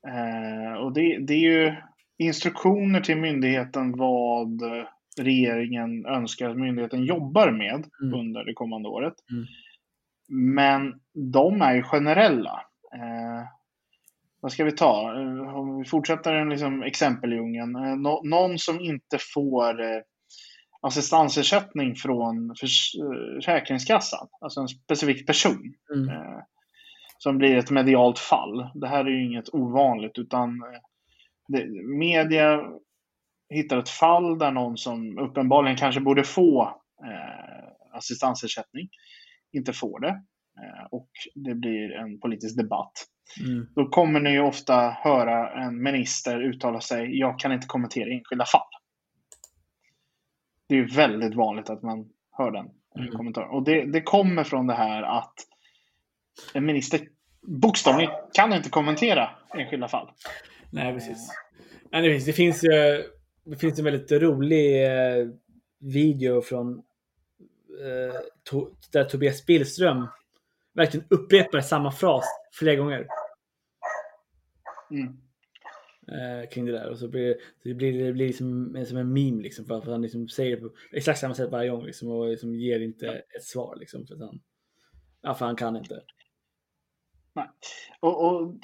Eh, 0.08 0.73
och 0.82 0.92
det, 0.92 1.18
det 1.26 1.35
är 1.35 1.38
ju 1.50 1.75
instruktioner 2.18 3.00
till 3.00 3.16
myndigheten 3.16 3.92
vad 3.96 4.62
regeringen 5.20 6.06
önskar 6.06 6.50
att 6.50 6.56
myndigheten 6.56 7.04
jobbar 7.04 7.50
med 7.50 7.85
Mm. 8.02 8.14
under 8.20 8.44
det 8.44 8.52
kommande 8.54 8.88
året. 8.88 9.14
Mm. 9.30 9.44
Men 10.54 11.00
de 11.32 11.62
är 11.62 11.75
ju 11.75 11.82
generella. 11.82 12.61
Eh, 12.94 13.46
vad 14.40 14.52
ska 14.52 14.64
vi 14.64 14.73
ta? 14.73 15.12
Om 15.54 15.78
vi 15.78 15.85
fortsätter 15.88 16.35
en 16.35 16.49
liksom 16.49 16.82
exempeldjungeln. 16.82 17.73
Nå- 18.02 18.23
någon 18.25 18.58
som 18.58 18.80
inte 18.80 19.18
får 19.35 19.80
assistansersättning 20.87 21.95
från 21.95 22.50
eh, 22.50 22.55
Försäkringskassan, 22.61 24.28
alltså 24.40 24.61
en 24.61 24.69
specifik 24.69 25.26
person 25.26 25.75
Mm. 25.95 26.09
eh, 26.09 26.38
som 27.19 27.38
blir 27.38 27.57
ett 27.57 27.71
medialt 27.71 28.19
fall. 28.19 28.71
Det 28.75 28.88
här 28.88 29.05
är 29.05 29.09
ju 29.11 29.25
inget 29.25 29.55
ovanligt 29.55 30.19
utan 30.19 30.49
eh, 30.50 30.81
det, 31.49 31.66
media 31.99 32.61
hittar 33.55 33.78
ett 33.78 33.88
fall 33.88 34.38
där 34.38 34.50
någon 34.50 34.76
som 34.76 35.19
uppenbarligen 35.19 35.76
kanske 35.76 36.00
borde 36.00 36.25
få 36.25 36.62
eh, 37.05 37.97
assistansersättning 37.97 38.88
inte 39.52 39.73
får 39.73 40.00
det. 40.00 40.23
Eh, 40.62 40.87
och 40.90 41.09
det 41.35 41.55
blir 41.55 41.93
en 41.93 42.21
politisk 42.21 42.57
debatt. 42.57 42.93
Mm. 43.47 43.66
Då 43.75 43.88
kommer 43.88 44.21
ni 44.21 44.31
ju 44.31 44.40
ofta 44.40 44.90
höra 44.90 45.64
en 45.64 45.83
minister 45.83 46.43
uttala 46.43 46.81
sig, 46.81 47.19
jag 47.19 47.38
kan 47.38 47.52
inte 47.52 47.66
kommentera 47.66 48.11
enskilda 48.11 48.45
fall. 48.45 48.69
Det 50.68 50.75
är 50.78 50.94
väldigt 50.96 51.35
vanligt 51.35 51.70
att 51.70 51.82
man 51.82 52.08
hör 52.30 52.50
den 52.50 52.66
eh, 52.66 53.02
Mm. 53.02 53.12
kommentaren. 53.16 53.50
Och 53.50 53.62
det, 53.64 53.85
det 53.85 54.00
kommer 54.02 54.44
från 54.44 54.66
det 54.66 54.75
här 54.75 55.02
att 55.02 55.35
en 56.54 56.66
minister 56.66 57.00
bokstavligen 57.42 58.12
kan 58.32 58.52
inte 58.52 58.70
kommentera 58.70 59.30
enskilda 59.54 59.88
fall. 59.88 60.11
Nej, 60.70 60.94
precis. 60.94 61.28
Nej, 61.92 62.02
det, 62.02 62.11
finns, 62.12 62.25
det, 62.25 62.32
finns, 62.32 62.64
ju- 62.64 63.04
det 63.44 63.56
finns 63.56 63.78
en 63.78 63.85
väldigt 63.85 64.12
rolig 64.12 64.85
eh, 64.87 65.26
video 65.78 66.42
från 66.42 66.78
eh, 67.82 68.20
där 68.92 69.04
Tobias 69.04 69.46
Billström 69.46 70.06
verkligen 70.75 71.06
upprepar 71.11 71.61
samma 71.61 71.92
fras 71.92 72.25
flera 72.58 72.76
gånger 72.76 73.06
Mm. 74.90 75.16
Eh, 76.12 76.48
kring 76.48 76.66
det 76.66 76.72
där. 76.72 76.88
Och 76.88 76.98
så 76.98 77.08
blir 77.08 77.26
det, 77.28 77.36
det 77.62 77.75
blir, 77.75 78.04
det 78.04 78.12
blir 78.12 78.32
som, 78.32 78.84
som 78.86 78.96
en 78.96 79.12
meme 79.12 79.42
liksom, 79.42 79.64
för 79.64 79.78
att 79.78 79.84
han 79.84 80.02
liksom 80.02 80.28
säger 80.28 80.56
det 80.56 80.62
på 80.62 80.70
exakt 80.92 81.18
samma 81.18 81.34
sätt 81.34 81.50
varje 81.50 81.70
gång 81.70 81.84
liksom, 81.84 82.08
och 82.08 82.28
liksom 82.28 82.54
ger 82.54 82.80
inte 82.80 83.08
ett 83.08 83.44
svar. 83.44 83.76
Liksom, 83.76 84.06
för 84.06 84.14
att 84.14 84.20
han, 84.20 84.40
ja, 85.22 85.34
för 85.34 85.46
han 85.46 85.56
kan 85.56 85.76
inte. 85.76 86.02
Nej. 87.32 87.48
Och, 88.00 88.25
och 88.25 88.56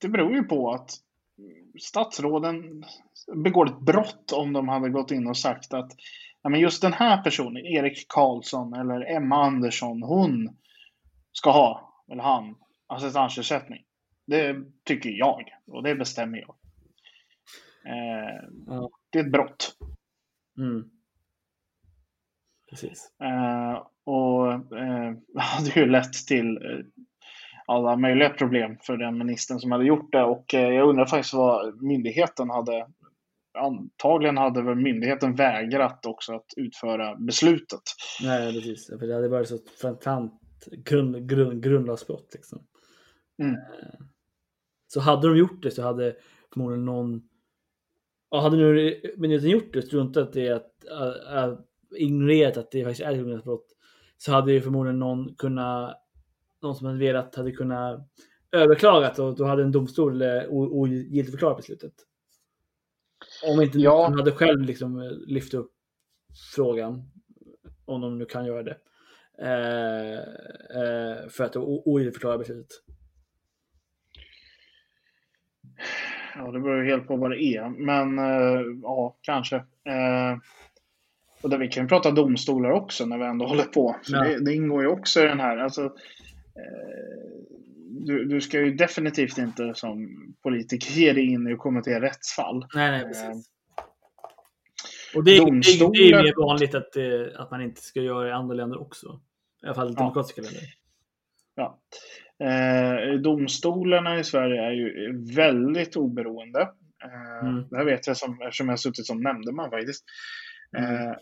det 0.00 0.08
beror 0.08 0.34
ju 0.34 0.42
på 0.42 0.70
att 0.70 0.90
statsråden 1.80 2.84
begår 3.34 3.66
ett 3.66 3.80
brott 3.80 4.32
om 4.32 4.52
de 4.52 4.68
hade 4.68 4.90
gått 4.90 5.10
in 5.10 5.26
och 5.26 5.36
sagt 5.36 5.74
att 5.74 5.92
ja, 6.42 6.50
men 6.50 6.60
just 6.60 6.82
den 6.82 6.92
här 6.92 7.22
personen, 7.22 7.66
Erik 7.66 8.06
Karlsson 8.08 8.74
eller 8.74 9.16
Emma 9.16 9.44
Andersson, 9.44 10.02
hon 10.02 10.56
ska 11.32 11.50
ha, 11.50 12.04
eller 12.12 12.22
han, 12.22 12.54
assistansersättning. 12.86 13.84
Det 14.30 14.64
tycker 14.84 15.10
jag 15.10 15.52
och 15.66 15.82
det 15.82 15.94
bestämmer 15.94 16.38
jag. 16.38 16.54
Eh, 17.86 18.48
Ja. 18.66 18.90
Det 19.10 19.18
är 19.18 19.24
ett 19.24 19.32
brott. 19.32 19.76
Mm. 20.58 20.90
Precis. 22.70 23.12
Eh, 23.22 23.86
och 24.04 24.52
eh, 24.78 25.14
hade 25.36 25.70
ju 25.76 25.86
lett 25.86 26.12
till 26.12 26.56
eh, 26.56 26.84
alla 27.66 27.96
möjliga 27.96 28.30
problem 28.30 28.78
för 28.82 28.96
den 28.96 29.18
ministern 29.18 29.58
som 29.58 29.72
hade 29.72 29.84
gjort 29.84 30.12
det. 30.12 30.22
Och 30.22 30.54
eh, 30.54 30.74
jag 30.74 30.88
undrar 30.88 31.06
faktiskt 31.06 31.34
vad 31.34 31.82
myndigheten 31.82 32.50
hade 32.50 32.86
Antagligen 33.58 34.36
hade 34.36 34.62
väl 34.62 34.74
myndigheten 34.74 35.34
vägrat 35.34 36.06
också 36.06 36.34
att 36.34 36.46
utföra 36.56 37.16
beslutet. 37.16 37.82
Nej, 38.22 38.52
precis. 38.52 38.86
För 38.86 39.06
det 39.06 39.14
hade 39.14 39.28
varit 39.28 39.48
så 39.48 39.54
ett 39.54 39.70
fantant 39.70 40.40
grund, 40.72 41.28
grund, 41.28 41.62
grundlagsbrott. 41.62 42.30
Liksom. 42.34 42.62
Mm. 43.42 43.56
Så 44.92 45.00
hade 45.00 45.28
de 45.28 45.38
gjort 45.38 45.62
det 45.62 45.70
så 45.70 45.82
hade 45.82 46.16
förmodligen 46.52 46.84
någon... 46.84 47.22
Ja, 48.30 48.40
hade 48.40 48.56
nu 48.56 49.00
myndigheten 49.16 49.50
gjort 49.50 49.72
det, 49.72 49.82
struntat 49.82 50.36
i 50.36 50.48
att, 50.48 50.86
att, 50.86 51.26
att 51.26 51.66
ignorerat 51.96 52.56
att 52.56 52.70
det 52.70 52.84
faktiskt 52.84 53.06
är 53.06 53.12
ett 53.12 53.18
grundlagsbrott, 53.18 53.66
så 54.18 54.32
hade 54.32 54.52
ju 54.52 54.60
förmodligen 54.60 54.98
någon 54.98 55.34
kunnat... 55.34 55.96
Någon 56.62 56.76
som 56.76 56.86
hade 56.86 56.98
velat 56.98 57.34
hade 57.34 57.52
kunnat 57.52 58.10
överklagat 58.52 59.18
och 59.18 59.36
då 59.36 59.44
hade 59.44 59.62
en 59.62 59.72
domstol 59.72 60.22
eh, 60.22 60.44
ogiltigförklarat 60.48 61.56
beslutet. 61.56 61.92
Om 63.44 63.62
inte 63.62 63.78
Ja. 63.78 64.08
de 64.08 64.18
hade 64.18 64.32
själv 64.32 64.60
liksom 64.60 65.00
eh, 65.00 65.10
lyft 65.10 65.54
upp 65.54 65.72
frågan, 66.56 67.10
om 67.84 68.00
de 68.00 68.18
nu 68.18 68.24
kan 68.24 68.46
göra 68.46 68.62
det, 68.62 68.76
eh, 69.38 70.18
eh, 70.82 71.28
för 71.28 71.44
att 71.44 71.56
ogiltigförklara 71.56 72.38
beslutet. 72.38 72.89
Ja, 76.36 76.50
det 76.50 76.60
beror 76.60 76.84
ju 76.84 76.90
helt 76.90 77.06
på 77.06 77.16
vad 77.16 77.30
det 77.30 77.42
är. 77.44 77.68
Men 77.68 78.18
eh, 78.18 78.60
ja, 78.82 79.16
kanske. 79.22 79.56
Eh, 79.56 80.38
och 81.42 81.50
där 81.50 81.58
vi 81.58 81.68
kan 81.68 81.82
ju 81.84 81.88
prata 81.88 82.10
domstolar 82.10 82.70
också 82.70 83.06
när 83.06 83.18
vi 83.18 83.24
ändå 83.24 83.46
håller 83.46 83.64
på. 83.64 83.96
Ja. 84.08 84.24
det, 84.24 84.44
det 84.44 84.54
ingår 84.54 84.82
ju 84.82 84.88
också 84.88 85.20
i 85.20 85.26
den 85.26 85.40
här. 85.40 85.56
Alltså, 85.56 85.84
eh, 85.84 85.90
du, 88.06 88.24
du 88.24 88.40
ska 88.40 88.60
ju 88.60 88.74
definitivt 88.74 89.38
inte 89.38 89.74
som 89.74 90.08
politiker 90.42 90.90
ge 90.92 91.12
dig 91.12 91.32
in 91.32 91.48
i 91.48 91.54
och 91.54 91.58
kommentera 91.58 92.00
rättsfall. 92.02 92.66
Nej, 92.74 92.90
nej, 92.90 93.00
Eh, 93.00 93.06
precis. 93.08 93.50
Och 95.14 95.24
det 95.24 95.30
är, 95.30 95.34
det, 95.34 95.40
är- 95.42 95.44
det 95.44 95.50
är 95.50 95.80
domstolar- 95.80 96.22
mer 96.22 96.34
vanligt 96.46 96.74
att, 96.74 96.92
det, 96.92 97.36
att 97.38 97.50
man 97.50 97.62
inte 97.62 97.80
ska 97.80 98.00
göra 98.00 98.28
i 98.28 98.32
andra 98.32 98.54
länder 98.54 98.80
också. 98.80 99.20
I 99.62 99.66
alla 99.66 99.74
fall 99.74 99.94
Ja. 99.96 100.00
demokratiska 100.02 100.42
länder. 100.42 100.62
Ja. 101.60 101.78
Eh, 102.46 103.14
domstolarna 103.14 104.18
i 104.18 104.24
Sverige 104.24 104.62
är 104.62 104.72
ju 104.72 105.12
väldigt 105.34 105.96
oberoende. 105.96 106.60
Eh, 107.04 107.30
Mm. 107.48 107.64
Det 107.70 107.76
här 107.76 107.84
vet 107.84 108.06
jag 108.06 108.16
som, 108.16 108.42
eftersom 108.42 108.66
jag 108.66 108.72
har 108.72 108.76
suttit 108.76 109.06
som 109.06 109.22
nämndeman 109.22 109.70
faktiskt. 109.70 110.04
Mm. 110.78 110.94
Eh, 110.94 111.16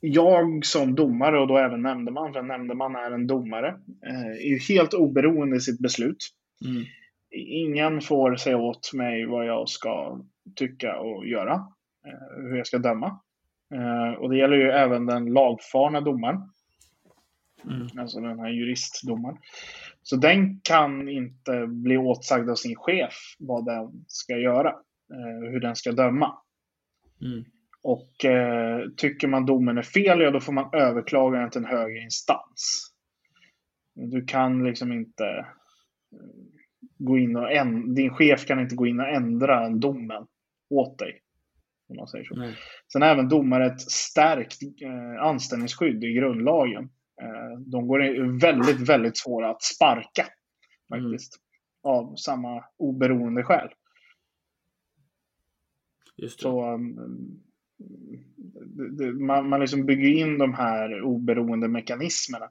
jag 0.00 0.64
som 0.64 0.94
domare 0.94 1.40
och 1.40 1.48
då 1.48 1.58
även 1.58 1.82
nämndeman, 1.82 2.32
för 2.32 2.40
en 2.40 2.46
nämndeman 2.46 2.96
är 2.96 3.10
en 3.10 3.26
domare, 3.26 3.68
eh, 4.06 4.26
är 4.26 4.48
ju 4.48 4.58
helt 4.58 4.94
oberoende 4.94 5.56
i 5.56 5.60
sitt 5.60 5.80
beslut. 5.80 6.16
Mm. 6.64 6.84
Ingen 7.36 8.00
får 8.00 8.36
säga 8.36 8.56
åt 8.58 8.92
mig 8.94 9.26
vad 9.26 9.46
jag 9.46 9.68
ska 9.68 10.20
tycka 10.56 10.98
och 10.98 11.26
göra, 11.26 11.54
eh, 12.06 12.42
hur 12.42 12.56
jag 12.56 12.66
ska 12.66 12.78
döma. 12.78 13.20
Eh, 13.74 14.12
och 14.20 14.30
det 14.30 14.36
gäller 14.36 14.56
ju 14.56 14.70
även 14.70 15.06
den 15.06 15.32
lagfarna 15.32 16.00
domaren. 16.00 16.36
Mm. 17.64 17.86
Alltså 17.98 18.20
den 18.20 18.38
här 18.38 18.50
juristdomaren. 18.50 19.36
Så 20.02 20.16
den 20.16 20.60
kan 20.60 21.08
inte 21.08 21.66
bli 21.66 21.96
åtsagd 21.96 22.50
av 22.50 22.54
sin 22.54 22.76
chef 22.76 23.14
vad 23.38 23.64
den 23.64 24.04
ska 24.06 24.36
göra. 24.36 24.68
eh, 25.12 25.50
hur 25.50 25.60
den 25.60 25.76
ska 25.76 25.92
döma. 25.92 26.34
Mm. 27.22 27.44
Och 27.82 28.24
eh, 28.24 28.80
tycker 28.96 29.28
man 29.28 29.46
domen 29.46 29.78
är 29.78 29.82
fel, 29.82 30.20
ja 30.20 30.30
då 30.30 30.40
får 30.40 30.52
man 30.52 30.74
överklaga 30.74 31.40
den 31.40 31.50
till 31.50 31.58
en 31.60 31.70
högre 31.70 31.98
instans. 31.98 32.90
Du 33.94 34.24
kan 34.24 34.64
liksom 34.64 34.92
inte 34.92 35.24
eh, 35.24 35.46
gå 36.98 37.18
in 37.18 37.36
och 37.36 37.50
änd- 37.50 37.94
din 37.94 38.10
chef 38.14 38.46
kan 38.46 38.60
inte 38.60 38.74
gå 38.74 38.86
in 38.86 39.00
och 39.00 39.08
ändra 39.08 39.68
domen 39.70 40.26
åt 40.70 40.98
dig. 40.98 41.20
Om 41.88 41.96
man 41.96 42.08
säger 42.08 42.24
så. 42.24 42.34
Nej. 42.36 42.54
Sen 42.92 43.02
har 43.02 43.08
även 43.08 43.28
domare 43.28 43.66
ett 43.66 43.80
stärkt 43.80 44.62
eh, 44.82 45.22
anställningsskydd 45.22 46.04
i 46.04 46.12
grundlagen. 46.12 46.88
Eh, 47.20 47.58
de 47.58 47.86
går 47.86 48.38
väldigt, 48.40 48.88
väldigt 48.88 49.16
svåra 49.16 49.50
att 49.50 49.62
sparka 49.62 50.26
faktiskt. 50.88 51.36
Av 51.82 52.16
samma 52.16 52.64
oberoende 52.76 53.42
skäl. 53.42 53.68
Så 56.28 56.74
um, 56.74 56.98
man, 59.26 59.48
man 59.48 59.60
liksom 59.60 59.86
bygger 59.86 60.08
in 60.08 60.38
de 60.38 60.54
här 60.54 61.02
oberoende 61.02 61.68
mekanismerna. 61.68 62.50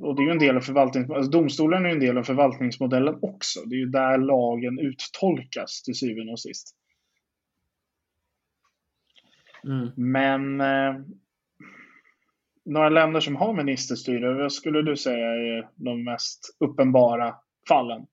Och 0.00 0.16
det 0.16 0.22
är 0.22 0.24
ju 0.24 0.30
en 0.30 0.38
del 0.38 0.56
av 0.56 0.60
förvaltnings... 0.60 1.10
Alltså 1.10 1.30
domstolen 1.30 1.84
är 1.84 1.88
ju 1.88 1.94
en 1.94 2.00
del 2.00 2.18
av 2.18 2.22
förvaltningsmodellen 2.22 3.18
också. 3.22 3.60
Det 3.66 3.74
är 3.74 3.78
ju 3.78 3.86
där 3.86 4.18
lagen 4.18 4.78
uttolkas 4.78 5.82
till 5.82 5.94
syvende 5.94 6.32
och 6.32 6.40
sist. 6.40 6.76
Mm. 9.64 9.90
Men 9.96 10.60
eh, 10.60 11.00
några 12.68 12.88
länder 12.88 13.20
som 13.20 13.36
har 13.36 13.52
ministerstyre, 13.52 14.34
vad 14.34 14.52
skulle 14.52 14.82
du 14.82 14.96
säga 14.96 15.26
är 15.26 15.68
de 15.76 16.04
mest 16.04 16.56
uppenbara 16.60 17.34
fallen? 17.68 18.06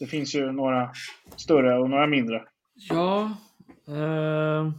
Det 0.00 0.06
finns 0.06 0.34
ju 0.34 0.52
några 0.52 0.90
större 1.36 1.78
och 1.78 1.90
några 1.90 2.06
mindre. 2.06 2.42
Ja. 2.88 3.36
Eh, 3.88 4.72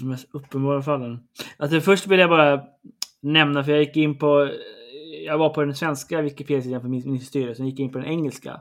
de 0.00 0.08
mest 0.08 0.34
uppenbara 0.34 0.82
fallen. 0.82 1.28
Alltså, 1.56 1.80
först 1.80 2.06
vill 2.06 2.20
jag 2.20 2.30
bara 2.30 2.62
nämna, 3.20 3.64
för 3.64 3.72
jag 3.72 3.80
gick 3.80 3.96
in 3.96 4.18
på... 4.18 4.50
Jag 5.26 5.38
var 5.38 5.54
på 5.54 5.64
den 5.64 5.74
svenska 5.74 6.22
Wikipedia-sidan 6.22 6.80
för 6.80 6.88
ministerstyre, 6.88 7.54
sen 7.54 7.66
gick 7.66 7.78
jag 7.78 7.84
in 7.84 7.92
på 7.92 7.98
den 7.98 8.08
engelska. 8.08 8.60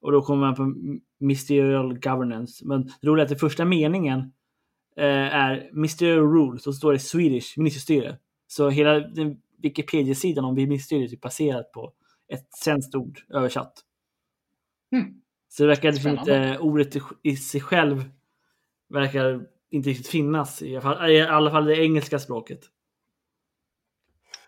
Och 0.00 0.12
då 0.12 0.22
kommer 0.22 0.46
man 0.46 0.54
på 0.54 0.74
Ministerial 1.20 1.98
Governance. 1.98 2.64
Men 2.66 2.82
det 3.00 3.08
roliga 3.08 3.22
är 3.22 3.24
att 3.24 3.28
den 3.28 3.38
första 3.38 3.64
meningen 3.64 4.32
är 5.04 5.70
Ministerial 5.72 6.32
Rules, 6.32 6.66
och 6.66 6.74
så 6.74 6.78
står 6.78 6.92
det 6.92 6.98
Swedish 6.98 7.58
ministerstyre. 7.58 8.18
Så 8.46 8.68
hela 8.70 9.04
Wikipedia-sidan 9.62 10.44
om 10.44 10.54
ministerstyre 10.54 11.04
är 11.04 11.08
typ 11.08 11.20
baserat 11.20 11.72
på 11.72 11.92
ett 12.32 12.48
svenskt 12.56 12.94
ord 12.94 13.18
översatt. 13.34 13.72
Mm. 14.96 15.14
Så 15.48 15.62
det 15.62 15.66
verkar 15.68 15.92
liksom 15.92 16.10
inte, 16.18 16.58
ordet 16.58 16.96
i- 16.96 17.00
i 17.22 17.36
sig 17.36 17.60
själv 17.60 18.04
verkar 18.88 19.46
inte 19.70 19.88
riktigt 19.90 20.08
finnas. 20.08 20.62
I 20.62 20.76
alla 20.76 20.82
fall, 20.82 21.10
i 21.10 21.20
alla 21.20 21.50
fall 21.50 21.64
det 21.64 21.76
engelska 21.76 22.18
språket. 22.18 22.60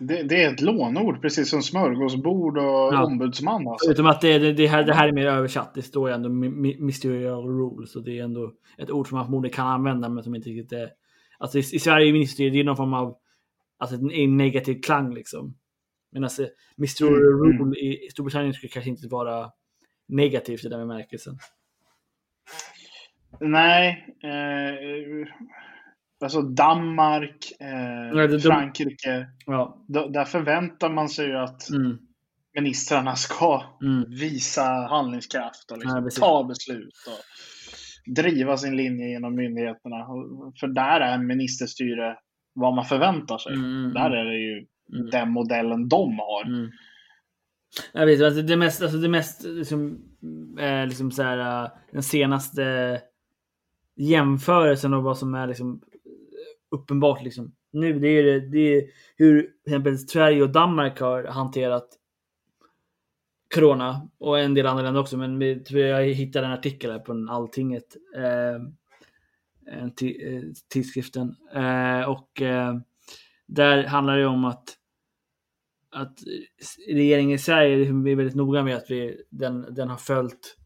Det, 0.00 0.22
det 0.22 0.44
är 0.44 0.52
ett 0.52 0.60
lånord, 0.60 1.20
precis 1.22 1.50
som 1.50 1.62
smörgåsbord 1.62 2.58
och 2.58 2.64
Ja. 2.64 3.04
ombudsman. 3.04 3.68
Alltså. 3.68 3.86
Förutom 3.86 4.06
att 4.06 4.20
det, 4.20 4.38
det, 4.38 4.52
det, 4.52 4.66
här, 4.66 4.82
det 4.84 4.94
här 4.94 5.08
är 5.08 5.12
mer 5.12 5.26
översatt. 5.26 5.74
Det 5.74 5.82
står 5.82 6.08
ju 6.08 6.14
ändå 6.14 6.28
ministerial 6.28 7.44
rules. 7.46 7.96
Och 7.96 8.04
det 8.04 8.18
är 8.18 8.24
ändå 8.24 8.52
ett 8.78 8.90
ord 8.90 9.08
som 9.08 9.16
man 9.16 9.24
förmodligen 9.24 9.54
kan 9.54 9.66
använda 9.66 10.08
men 10.08 10.24
som 10.24 10.34
inte 10.34 10.48
riktigt 10.48 10.72
är... 10.72 10.90
Alltså 11.38 11.58
i, 11.58 11.60
i 11.60 11.78
Sverige 11.78 12.08
är 12.08 12.12
är 12.60 12.64
någon 12.64 12.76
form 12.76 12.94
av 12.94 13.16
alltså, 13.78 13.96
en, 13.96 14.36
negativ 14.36 14.80
klang 14.82 15.14
liksom. 15.14 15.54
Medan 16.12 16.30
eh, 16.40 16.46
ministerial 16.76 17.16
Mm, 17.16 17.50
mm. 17.50 17.58
rule 17.58 17.78
i 17.80 18.06
i 18.06 18.10
Storbritannien 18.10 18.54
skulle 18.54 18.70
kanske 18.70 18.90
inte 18.90 19.08
vara 19.08 19.50
negativt 20.08 20.64
i 20.64 20.68
den 20.68 20.88
bemärkelsen. 20.88 21.34
Nej. 23.40 24.06
Eh, 24.22 25.26
alltså 26.22 26.42
Danmark, 26.42 27.52
eh, 27.60 28.14
Nej, 28.16 28.28
det- 28.28 28.40
Frankrike. 28.40 29.26
Ja. 29.46 29.84
Där 29.88 30.24
förväntar 30.24 30.90
man 30.90 31.08
sig 31.08 31.26
ju 31.26 31.36
att 31.36 31.70
Mm, 31.70 31.98
ministrarna 32.54 33.16
ska 33.16 33.62
mm, 33.82 34.04
visa 34.10 34.62
handlingskraft 34.64 35.70
och 35.70 35.78
liksom 35.78 36.04
precis. 36.04 36.20
ta 36.20 36.44
beslut. 36.44 36.94
Och 37.06 37.24
driva 38.14 38.56
sin 38.56 38.76
linje 38.76 39.08
genom 39.08 39.34
myndigheterna. 39.34 39.96
För 40.60 40.66
där 40.66 41.00
är 41.00 41.18
ministerstyre 41.18 42.16
vad 42.54 42.74
man 42.74 42.84
förväntar 42.84 43.38
sig. 43.38 43.54
mm, 43.54 43.64
mm, 43.80 43.92
Där 43.94 44.10
är 44.10 44.24
det 44.24 44.38
ju 44.38 44.66
mm. 44.92 45.10
den 45.10 45.30
modellen 45.30 45.88
de 45.88 46.18
har. 46.18 46.44
Mm. 46.46 46.70
Jag 47.92 48.06
vet, 48.06 48.22
alltså 48.22 48.42
det 48.42 48.56
mest, 48.56 48.82
alltså 48.82 48.98
det 48.98 49.08
mest 49.08 49.44
liksom, 49.44 49.98
eh, 50.60 50.86
liksom 50.86 51.10
så 51.10 51.22
här, 51.22 51.64
eh, 51.64 51.70
den 51.92 52.02
senaste 52.02 53.00
jämförelsen 53.96 54.94
av 54.94 55.02
vad 55.02 55.18
som 55.18 55.34
är 55.34 55.46
liksom 55.46 55.80
uppenbart 56.70 57.22
liksom 57.22 57.52
nu, 57.72 57.98
det 57.98 58.08
är, 58.08 58.22
det, 58.24 58.40
det 58.40 58.74
är 58.74 58.84
hur 59.16 59.42
till 59.42 59.50
exempel 59.72 59.98
Sverige 59.98 60.42
och 60.42 60.50
Danmark 60.50 61.00
har 61.00 61.24
hanterat 61.24 61.88
Corona 63.54 64.08
och 64.18 64.38
en 64.38 64.54
del 64.54 64.66
andra 64.66 64.82
länder 64.82 65.00
också. 65.00 65.16
Men 65.16 65.38
vi- 65.38 65.64
typ, 65.64 65.76
jag 65.76 66.04
hittade 66.04 66.46
en 66.46 66.52
artikel 66.52 66.90
här 66.90 66.98
på 66.98 67.12
en 67.12 67.28
Alltinget. 67.28 67.96
Eh, 68.16 68.54
en 69.66 69.92
eh, 70.02 70.42
tidskriften. 70.72 71.36
Eh, 71.54 72.08
och 72.10 72.42
eh, 72.42 72.76
där 73.46 73.84
handlar 73.84 74.16
det 74.18 74.26
om 74.26 74.44
att 74.44 74.76
att 75.92 76.18
regeringen 76.88 77.34
i 77.34 77.38
Sverige 77.38 77.76
liksom, 77.76 78.06
är 78.06 78.16
väldigt 78.16 78.36
noga 78.36 78.62
med 78.62 78.76
att 78.76 78.90
vi, 78.90 79.22
den, 79.30 79.74
den 79.74 79.88
har 79.88 79.96
följt 79.96 80.56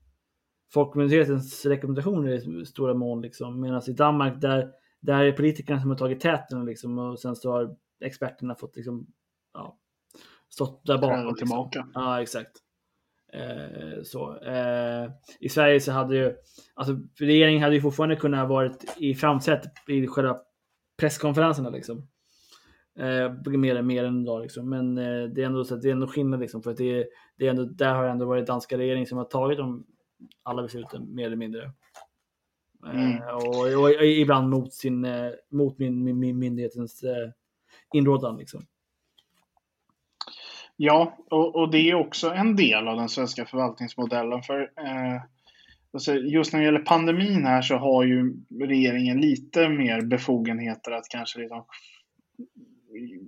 Folkmyndighetens 0.72 1.66
rekommendationer 1.66 2.60
i 2.62 2.66
stora 2.66 2.94
mån. 2.94 3.22
Liksom. 3.22 3.60
Medan 3.60 3.82
i 3.86 3.92
Danmark 3.92 4.40
där, 4.40 4.70
där 5.04 5.24
är 5.24 5.32
politikerna 5.32 5.80
som 5.80 5.90
har 5.90 5.96
tagit 5.96 6.20
täten 6.20 6.64
liksom, 6.64 6.98
och 6.98 7.18
sen 7.20 7.36
så 7.36 7.52
har 7.52 7.76
experterna 8.04 8.54
fått 8.54 8.76
liksom, 8.76 9.06
ja, 9.54 9.78
stått 10.48 10.86
där 10.86 10.98
bakom. 10.98 11.18
Liksom. 11.26 11.34
tillbaka. 11.36 11.86
Ja, 11.94 12.22
exakt. 12.22 12.50
Eh, 13.32 14.02
så. 14.04 14.36
Eh, 14.42 15.10
I 15.40 15.48
Sverige 15.48 15.80
så 15.80 15.92
hade 15.92 16.16
ju, 16.16 16.34
alltså 16.74 16.96
regeringen 17.20 17.62
hade 17.62 17.74
ju 17.74 17.80
fortfarande 17.80 18.16
kunnat 18.16 18.48
varit 18.48 18.94
i 18.98 19.14
framsätet 19.14 19.72
i 19.88 20.06
själva 20.06 20.38
presskonferenserna 21.00 21.70
liksom. 21.70 22.08
Eh, 22.98 23.32
mer, 23.58 23.82
mer 23.82 24.04
än 24.04 24.22
idag 24.22 24.42
liksom. 24.42 24.70
Men 24.70 24.98
eh, 24.98 25.24
det 25.24 25.42
är 25.42 25.46
ändå 25.46 25.64
så 25.64 25.74
att 25.74 25.82
det 25.82 25.88
är 25.88 25.92
ändå 25.92 26.06
skillnad 26.06 26.40
liksom. 26.40 26.62
För 26.62 26.70
att 26.70 26.76
det, 26.76 27.00
är- 27.00 27.06
det 27.38 27.46
är 27.46 27.50
ändå, 27.50 27.64
där 27.64 27.94
har 27.94 28.04
det 28.04 28.10
ändå 28.10 28.26
varit 28.26 28.46
danska 28.46 28.78
regering 28.78 29.06
som 29.06 29.18
har 29.18 29.24
tagit 29.24 29.58
de 29.58 29.86
alla 30.42 30.62
besluten 30.62 31.14
mer 31.14 31.26
eller 31.26 31.36
mindre. 31.36 31.72
Mm. 32.86 33.22
Eh, 33.22 33.28
och, 33.28 33.58
och, 33.58 33.84
och 33.84 34.04
ibland 34.04 34.48
mot 34.48 34.72
sin, 34.72 35.04
eh, 35.04 35.30
mot 35.50 35.78
min, 35.78 36.04
min, 36.04 36.18
min 36.18 36.38
myndighetens 36.38 37.02
eh, 37.02 37.30
inrådan 37.92 38.36
liksom. 38.36 38.66
Ja, 40.76 41.18
och, 41.30 41.56
och 41.56 41.70
det 41.70 41.90
är 41.90 41.94
också 41.94 42.30
en 42.30 42.56
del 42.56 42.88
av 42.88 42.96
den 42.96 43.08
svenska 43.08 43.46
förvaltningsmodellen. 43.46 44.42
För 44.42 44.60
eh, 44.60 45.22
alltså 45.92 46.14
just 46.14 46.52
när 46.52 46.60
det 46.60 46.66
gäller 46.66 46.78
pandemin 46.78 47.44
här 47.44 47.62
så 47.62 47.76
har 47.76 48.04
ju 48.04 48.34
regeringen 48.60 49.20
lite 49.20 49.68
mer 49.68 50.00
befogenheter 50.00 50.92
att 50.92 51.08
kanske 51.08 51.38
liksom 51.38 51.64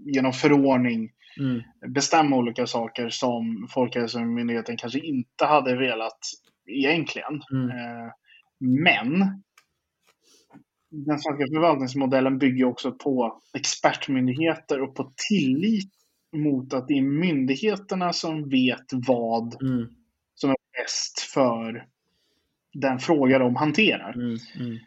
genom 0.04 0.32
förordning 0.32 1.12
Mm. 1.40 1.62
bestämma 1.86 2.36
olika 2.36 2.66
saker 2.66 3.08
som 3.08 3.68
Folkhälsomyndigheten 3.70 4.76
kanske 4.76 4.98
inte 4.98 5.44
hade 5.44 5.76
velat 5.76 6.18
egentligen. 6.66 7.42
Mm. 7.52 7.70
Eh, 7.70 8.12
men 8.60 9.18
den 10.90 11.18
svenska 11.18 11.46
förvaltningsmodellen 11.54 12.38
bygger 12.38 12.64
också 12.64 12.92
på 12.92 13.40
expertmyndigheter 13.54 14.80
och 14.82 14.94
på 14.94 15.12
tillit 15.28 15.92
mot 16.36 16.74
att 16.74 16.88
det 16.88 16.94
är 16.98 17.02
myndigheterna 17.02 18.12
som 18.12 18.48
vet 18.48 18.86
vad 19.06 19.62
Mm. 19.62 19.88
som 20.34 20.50
är 20.50 20.56
bäst 20.82 21.20
för 21.20 21.86
den 22.72 22.98
fråga 22.98 23.38
de 23.38 23.56
hanterar. 23.56 24.12
Mm. 24.14 24.36
Mm. 24.60 24.78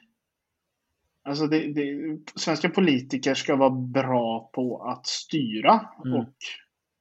Alltså 1.23 1.47
det, 1.47 1.73
det, 1.73 2.17
svenska 2.35 2.69
politiker 2.69 3.33
ska 3.33 3.55
vara 3.55 3.69
bra 3.69 4.49
på 4.53 4.83
att 4.83 5.07
styra 5.07 5.89
Mm. 6.05 6.19
och 6.19 6.33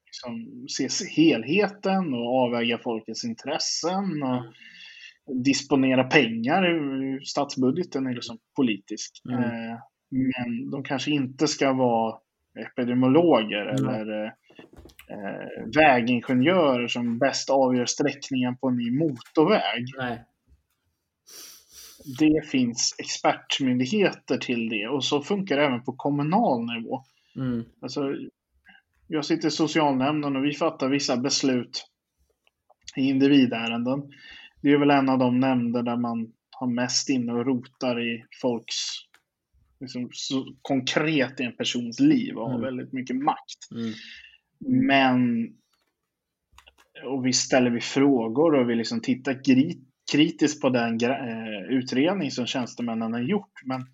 liksom 0.07 0.65
se 0.69 0.89
helheten 1.17 2.15
och 2.15 2.39
avväga 2.43 2.79
folkets 2.79 3.25
intressen 3.25 4.23
och 4.23 4.39
Mm. 4.39 4.53
Disponera 5.35 6.05
pengar. 6.05 6.65
Statsbudgeten 7.25 8.07
är 8.07 8.15
liksom 8.15 8.39
politisk. 8.57 9.23
Mm. 9.29 9.45
Eh, 9.45 9.79
men 10.11 10.71
de 10.71 10.83
kanske 10.85 11.11
inte 11.11 11.49
ska 11.49 11.73
vara 11.73 12.19
epidemiologer 12.59 13.67
Mm. 13.67 13.95
eller 13.95 14.25
eh, 14.25 14.31
eh, 15.11 15.67
vägingenjörer 15.77 16.89
som 16.89 17.19
bäst 17.19 17.51
avgör 17.51 17.87
sträckningen 17.87 18.57
på 18.57 18.69
en 18.69 18.77
ny 18.77 18.91
motorväg. 18.91 19.85
Nej. 19.99 20.25
Det 22.19 22.47
finns 22.47 22.95
expertmyndigheter 22.99 24.39
till 24.39 24.69
det 24.69 24.89
och 24.89 25.05
så 25.05 25.23
funkar 25.23 25.57
det 25.57 25.65
även 25.65 25.85
på 25.85 25.93
kommunal 25.93 26.67
nivå. 26.67 27.03
Mm. 27.37 27.65
Alltså, 27.83 28.15
jag 29.09 29.25
sitter 29.25 29.49
i 29.49 29.51
socialnämnden 29.51 30.37
och 30.37 30.45
vi 30.45 30.53
fattar 30.53 30.89
vissa 30.89 31.17
beslut 31.17 31.85
i 32.97 33.09
individärenden. 33.09 34.03
Det 34.61 34.71
är 34.71 34.79
väl 34.79 34.91
en 34.91 35.09
av 35.09 35.19
de 35.19 35.41
nämnder 35.41 35.83
där 35.83 35.97
man 35.97 36.33
har 36.51 36.67
mest 36.67 37.09
inne 37.09 37.33
och 37.33 37.47
rotar 37.47 38.01
i 38.01 38.25
folks 38.43 38.75
liksom, 39.81 40.09
så 40.13 40.55
konkret 40.63 41.41
i 41.41 41.45
en 41.45 41.57
persons 41.57 42.01
liv 42.01 42.37
och 42.37 42.51
har 42.51 42.59
Mm. 42.59 42.65
väldigt 42.65 42.93
mycket 42.93 43.17
makt. 43.17 43.71
Mm. 43.73 43.93
Men 44.87 45.49
och 47.05 47.27
vi 47.27 47.33
ställer 47.33 47.71
vi 47.71 47.81
frågor 47.81 48.55
och 48.55 48.71
vi 48.71 48.75
liksom 48.75 49.01
tittar 49.01 49.41
kritiskt 50.13 50.61
på 50.61 50.69
den 50.69 51.01
eh, 51.03 51.63
utredning 51.71 52.31
som 52.31 52.47
tjänstemännen 52.47 53.13
har 53.13 53.21
gjort. 53.21 53.61
Men 53.65 53.87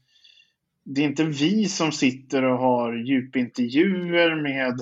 det 0.84 1.00
är 1.00 1.04
inte 1.04 1.24
vi 1.24 1.64
som 1.64 1.92
sitter 1.92 2.42
och 2.44 2.58
har 2.58 2.94
djupintervjuer 2.94 4.42
med 4.42 4.80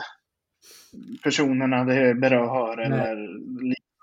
personerna 1.23 1.85
det 1.85 2.15
berör 2.15 2.77
Nej. 2.77 2.87
eller 2.87 3.29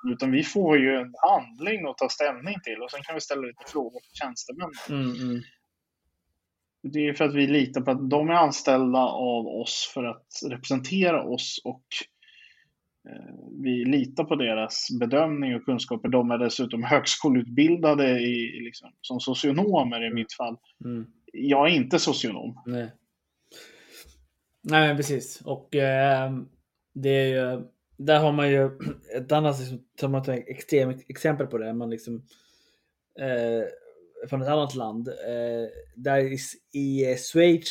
utan 0.07 0.31
vi 0.31 0.43
får 0.43 0.77
ju 0.77 0.95
en 0.95 1.13
handling 1.29 1.88
att 1.88 1.97
ta 1.97 2.09
ställning 2.09 2.55
till 2.63 2.81
och 2.81 2.91
sen 2.91 3.01
kan 3.03 3.15
vi 3.15 3.21
ställa 3.21 3.41
lite 3.41 3.63
frågor 3.67 3.99
till 3.99 4.13
tjänstemännen. 4.13 4.73
Mm, 4.89 5.29
mm. 5.29 5.41
Det 6.83 7.07
är 7.07 7.13
för 7.13 7.25
att 7.25 7.35
vi 7.35 7.47
litar 7.47 7.81
på 7.81 7.91
att 7.91 8.09
de 8.09 8.29
är 8.29 8.33
anställda 8.33 8.99
av 8.99 9.47
oss 9.47 9.91
för 9.93 10.03
att 10.03 10.27
representera 10.49 11.23
oss 11.23 11.62
och 11.63 11.83
eh, 13.09 13.35
vi 13.63 13.85
litar 13.85 14.23
på 14.23 14.35
deras 14.35 14.88
bedömning 14.99 15.55
och 15.55 15.65
kunskaper. 15.65 16.09
De 16.09 16.31
är 16.31 16.38
dessutom 16.38 16.83
högskoleutbildade 16.83 18.19
i, 18.19 18.59
liksom, 18.62 18.91
som 19.01 19.19
socionomer 19.19 20.07
i 20.12 20.13
mitt 20.13 20.33
fall. 20.33 20.57
Mm. 20.85 21.05
Jag 21.33 21.69
är 21.69 21.75
inte 21.75 21.99
socionom. 21.99 22.62
Nej. 22.65 22.91
Nej, 24.62 24.95
precis. 24.95 25.41
Och 25.41 25.75
eh, 25.75 26.31
det 26.93 27.09
är 27.09 27.27
ju, 27.27 27.63
där 27.99 28.19
har 28.19 28.31
man 28.31 28.49
ju 28.49 28.69
ett 29.15 29.31
annat 29.31 29.59
liksom, 29.59 29.85
som 29.99 30.12
man 30.12 30.29
extremt 30.29 31.05
exempel 31.09 31.47
på 31.47 31.57
det. 31.57 31.73
Man 31.73 31.89
liksom, 31.89 32.15
eh, 33.19 33.63
från 34.29 34.41
ett 34.41 34.47
annat 34.47 34.75
land. 34.75 35.07
Eh, 35.07 35.69
där 35.95 36.19
i, 36.19 36.38
i 36.79 37.17
Schweiz 37.17 37.69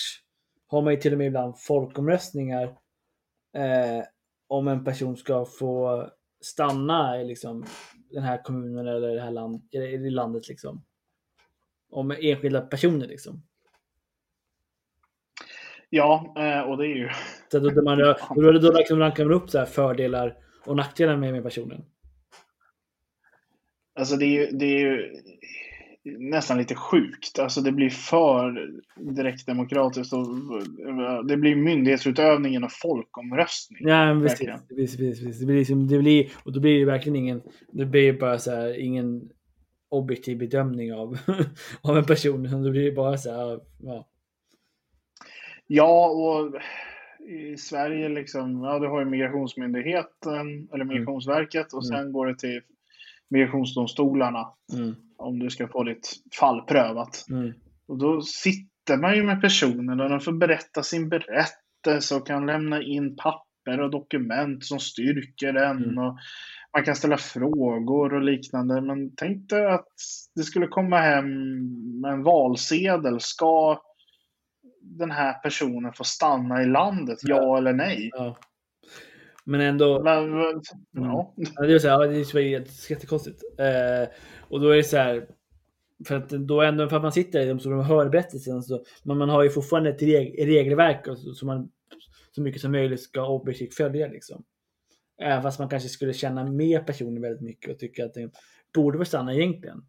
har 0.67 0.83
man 0.83 0.95
ju 0.95 1.01
till 1.01 1.13
och 1.13 1.19
med 1.19 1.27
ibland 1.27 1.59
folkomröstningar 1.59 2.65
eh, 3.57 4.05
om 4.49 4.69
en 4.69 4.85
person 4.85 5.17
ska 5.17 5.45
få 5.45 6.07
stanna 6.41 7.21
i 7.21 7.25
liksom, 7.25 7.67
den 8.11 8.23
här 8.23 8.43
kommunen 8.43 8.87
eller 8.87 9.15
det 9.15 9.21
här 9.21 9.31
land, 9.31 9.75
i 9.75 10.11
landet. 10.11 10.49
Liksom. 10.49 10.85
Om 11.91 12.11
enskilda 12.11 12.61
personer 12.61 13.07
liksom. 13.07 13.48
Ja, 15.91 16.35
eh, 16.39 16.61
och 16.61 16.77
det 16.77 16.87
är 16.87 16.97
ju... 16.97 17.09
Så 17.53 17.59
då, 17.59 17.83
man, 17.83 17.99
då, 18.35 18.53
då, 18.53 18.73
liksom 18.73 18.99
rankar 18.99 19.25
man 19.25 19.35
upp 19.35 19.51
så 19.51 19.59
här 19.59 19.67
fördelar 19.67 20.37
och 20.67 20.77
nackdelar 20.77 21.17
med, 21.17 21.33
med 21.33 21.43
personen. 21.43 21.85
Alltså 23.99 24.17
det 24.17 24.25
är 24.25 24.41
ju, 24.41 24.47
det 24.59 24.65
är 24.65 24.79
ju 24.79 25.13
nästan 26.19 26.59
lite 26.59 26.75
sjukt. 26.75 27.39
Alltså 27.39 27.61
det 27.61 27.73
blir 27.73 27.91
för 27.91 28.71
direkt 28.97 29.47
demokratiskt 29.47 30.13
och 30.13 30.27
det 31.27 31.37
blir 31.37 31.57
myndighetsutövningen 31.57 32.65
och 32.65 32.73
folkomröstning. 32.73 33.89
Ja, 33.89 34.15
men 34.15 34.23
precis. 34.23 34.49
Precis. 34.69 35.41
Det 35.41 35.47
blir 35.47 35.59
liksom, 35.59 35.89
det 35.89 35.99
blir, 35.99 36.31
och 36.45 36.53
då 36.53 36.61
blir 36.61 36.79
det 36.79 36.85
verkligen 36.85 37.17
ingen, 37.17 37.43
det 37.73 37.87
blir 37.87 38.13
bara 38.13 38.39
så 38.39 38.51
här, 38.51 38.81
ingen 38.81 39.29
objektiv 39.89 40.39
bedömning 40.39 40.95
av, 40.95 41.19
av 41.83 41.99
en 41.99 42.05
person. 42.05 42.63
Det 42.63 42.71
blir 42.71 42.95
bara 42.95 43.19
så 43.19 43.31
här, 43.31 43.61
ja. 43.83 44.09
Ja, 45.71 46.09
och 46.09 46.61
i 47.29 47.57
Sverige 47.57 48.09
liksom, 48.09 48.63
ja 48.65 48.79
du 48.79 48.87
har 48.89 48.99
ju 49.01 49.05
Migrationsmyndigheten 49.05 50.69
eller 50.75 50.85
Migrationsverket 50.85 51.73
och 51.73 51.87
sen 51.87 52.13
går 52.13 52.27
det 52.27 52.39
till 52.39 52.61
migrationsdomstolarna 53.31 54.47
Mm, 54.79 54.95
om 55.17 55.39
du 55.39 55.51
ska 55.51 55.69
få 55.69 55.85
ditt 55.85 56.09
fall 56.41 56.61
prövat. 56.63 57.25
mm, 57.31 57.53
Och 57.89 57.99
då 57.99 58.21
sitter 58.23 58.97
man 58.97 59.17
ju 59.17 59.23
med 59.23 59.41
personen 59.41 60.01
och 60.01 60.09
de 60.09 60.21
får 60.21 60.33
berätta 60.33 60.83
sin 60.83 61.09
berättelse 61.09 62.15
och 62.17 62.27
kan 62.27 62.47
lämna 62.47 62.83
in 62.83 63.17
papper 63.17 63.81
och 63.81 63.91
dokument 63.91 64.65
som 64.65 64.79
styrker 64.79 65.53
den. 65.53 65.77
Mm. 65.85 65.99
Och 65.99 66.17
man 66.77 66.85
kan 66.85 66.97
ställa 66.97 67.17
frågor 67.17 68.15
och 68.15 68.23
liknande. 68.23 68.81
Men 68.81 69.15
tänk 69.17 69.49
dig 69.49 69.67
att 69.67 69.89
det 70.35 70.43
skulle 70.43 70.67
komma 70.67 70.99
hem 70.99 71.27
en 72.05 72.23
valsedel. 72.23 73.21
Ska 73.21 73.81
den 74.81 75.11
här 75.11 75.33
personen 75.43 75.93
få 75.93 76.05
stanna 76.05 76.63
i 76.63 76.67
landet? 76.67 77.19
Ja 77.23 77.59
eller 77.59 77.73
nej? 77.73 78.11
ja. 78.13 78.39
Men 79.45 79.61
ändå, 79.61 80.03
Men, 80.03 80.39
ja. 80.93 81.35
Ja, 81.37 81.63
det 81.67 81.75
är 81.75 81.79
så 81.79 81.89
här, 81.89 82.01
ja, 82.03 82.07
det 82.07 82.21
är 82.21 82.25
så 82.25 82.41
jätte- 82.41 82.93
jättekonstigt. 82.93 83.43
Eh, 83.59 84.09
och 84.49 84.61
då 84.61 84.69
är 84.69 84.77
det 84.77 84.85
så 84.85 84.97
här, 84.97 85.27
för 86.09 86.15
att 86.17 86.29
då 86.29 86.63
ändå, 86.63 86.89
för 86.89 86.97
att 86.97 87.03
man 87.03 87.13
sitter 87.13 87.41
i 87.41 87.49
domstolen 87.49 87.79
och 87.79 87.85
hör 87.85 88.09
berättelsen, 88.09 88.63
så, 88.63 88.85
men 89.03 89.19
man 89.19 89.29
har 89.29 89.43
ju 89.43 89.51
fortfarande 89.51 89.91
ett 89.91 90.03
reg, 90.03 90.47
regelverk 90.49 91.07
så- 91.07 91.35
som 91.35 91.47
man 91.47 91.71
så 92.33 92.43
mycket 92.43 92.61
som 92.61 92.73
möjligt 92.73 93.03
ska 93.03 93.27
objektivt 93.29 93.75
följa. 93.75 94.07
Liksom. 94.09 94.45
Även 95.23 95.43
fast 95.43 95.59
man 95.59 95.69
kanske 95.69 95.89
skulle 95.89 96.13
känna 96.13 96.45
med 96.45 96.87
personen 96.87 97.23
väldigt 97.23 97.41
mycket 97.43 97.71
och 97.73 97.79
tycka 97.79 98.05
att 98.05 98.15
den 98.15 98.31
borde 98.75 98.99
få 98.99 99.05
stanna 99.05 99.35
egentligen. 99.35 99.83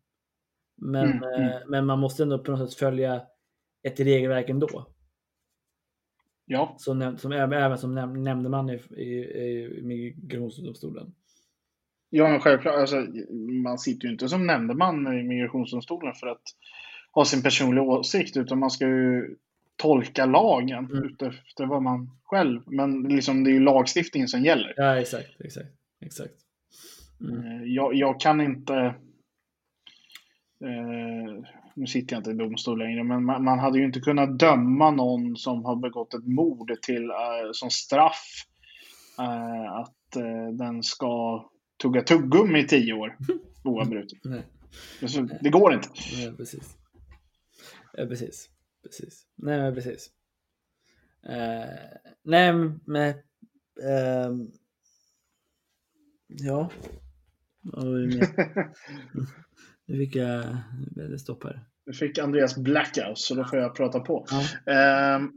Men, 0.77 1.05
Mm, 1.11 1.23
mm. 1.23 1.41
eh, 1.49 1.57
men 1.67 1.85
man 1.85 1.99
måste 1.99 2.23
ändå 2.23 2.39
på 2.39 2.51
något 2.51 2.69
sätt 2.71 2.79
följa 2.79 3.21
ett 3.83 3.99
regelverk 3.99 4.49
ändå. 4.49 4.87
ja. 6.45 6.75
Som, 6.77 7.17
som, 7.17 7.31
även, 7.31 7.53
även 7.63 7.77
som 7.77 7.95
näm, 7.95 8.23
nämndeman 8.23 8.69
i, 8.69 8.73
i, 8.73 9.03
i 9.77 9.81
migrationsdomstolen. 9.83 11.13
Ja, 12.09 12.27
men 12.27 12.39
självklart. 12.39 12.75
Alltså, 12.75 13.05
man 13.63 13.77
sitter 13.77 14.05
ju 14.07 14.11
inte 14.11 14.29
som 14.29 14.47
nämndeman 14.47 15.19
i 15.19 15.23
Migrationsdomstolen 15.23 16.13
för 16.13 16.27
att 16.27 16.41
ha 17.11 17.25
sin 17.25 17.43
personliga 17.43 17.83
åsikt, 17.83 18.37
utan 18.37 18.59
man 18.59 18.69
ska 18.71 18.87
ju 18.87 19.35
tolka 19.75 20.25
lagen 20.25 20.85
Mm. 20.85 21.03
utefter 21.03 21.65
vad 21.65 21.81
man 21.83 22.09
själv... 22.23 22.61
Men 22.65 23.03
liksom, 23.03 23.43
det 23.43 23.49
är 23.49 23.53
ju 23.53 23.59
lagstiftningen 23.59 24.27
som 24.27 24.43
gäller. 24.43 24.73
Ja, 24.77 24.95
exakt. 24.99 25.41
exakt, 25.41 25.69
exakt. 26.05 26.33
Mm. 27.21 27.43
Eh, 27.45 27.63
Jag, 27.63 27.93
jag 27.95 28.19
kan 28.19 28.41
inte... 28.41 28.73
Eh, 30.65 31.43
nu 31.79 31.87
sitter 31.87 32.15
jag 32.15 32.19
inte 32.19 32.31
i 32.31 32.33
domstol 32.33 32.79
längre, 32.79 33.03
men 33.03 33.25
man, 33.25 33.43
man 33.43 33.59
hade 33.59 33.79
ju 33.79 33.85
inte 33.85 33.99
kunnat 33.99 34.39
döma 34.39 34.91
någon 34.91 35.37
som 35.37 35.65
har 35.65 35.75
begått 35.75 36.13
ett 36.13 36.27
mord 36.27 36.71
till 36.81 37.09
eh, 37.09 37.51
som 37.53 37.69
straff 37.69 38.45
eh, 39.19 39.71
att 39.71 40.15
eh, 40.15 40.53
den 40.53 40.83
ska 40.83 41.45
tugga 41.81 42.01
tuggummi 42.01 42.59
i 42.59 42.67
tio 42.67 42.93
år 42.93 43.17
oavbrutet. 43.63 44.19
Alltså, 45.01 45.21
det 45.21 45.49
går 45.49 45.73
inte. 45.73 45.89
nej, 46.17 46.37
precis. 46.37 46.77
Ja, 47.93 48.05
precis. 48.05 48.49
Precis. 48.83 49.25
Nej, 49.35 49.59
men 49.59 49.75
precis. 49.75 50.09
Nej, 52.23 52.51
men... 52.51 52.79
men, 52.85 53.13
ehm, 53.83 54.51
ja. 56.27 56.69
Det? 59.89 59.93
Nu 59.93 60.05
fick 60.05 60.15
jag... 60.15 60.45
Det 60.95 61.19
stopp 61.19 61.43
här. 61.43 61.59
Nu 61.85 61.93
fick 61.93 62.17
Andreas 62.17 62.57
blackout, 62.57 63.19
så 63.19 63.35
då 63.35 63.45
får 63.45 63.59
jag 63.59 63.75
prata 63.75 63.99
på. 63.99 64.25
Ja. 64.29 64.73
Ehm, 64.73 65.31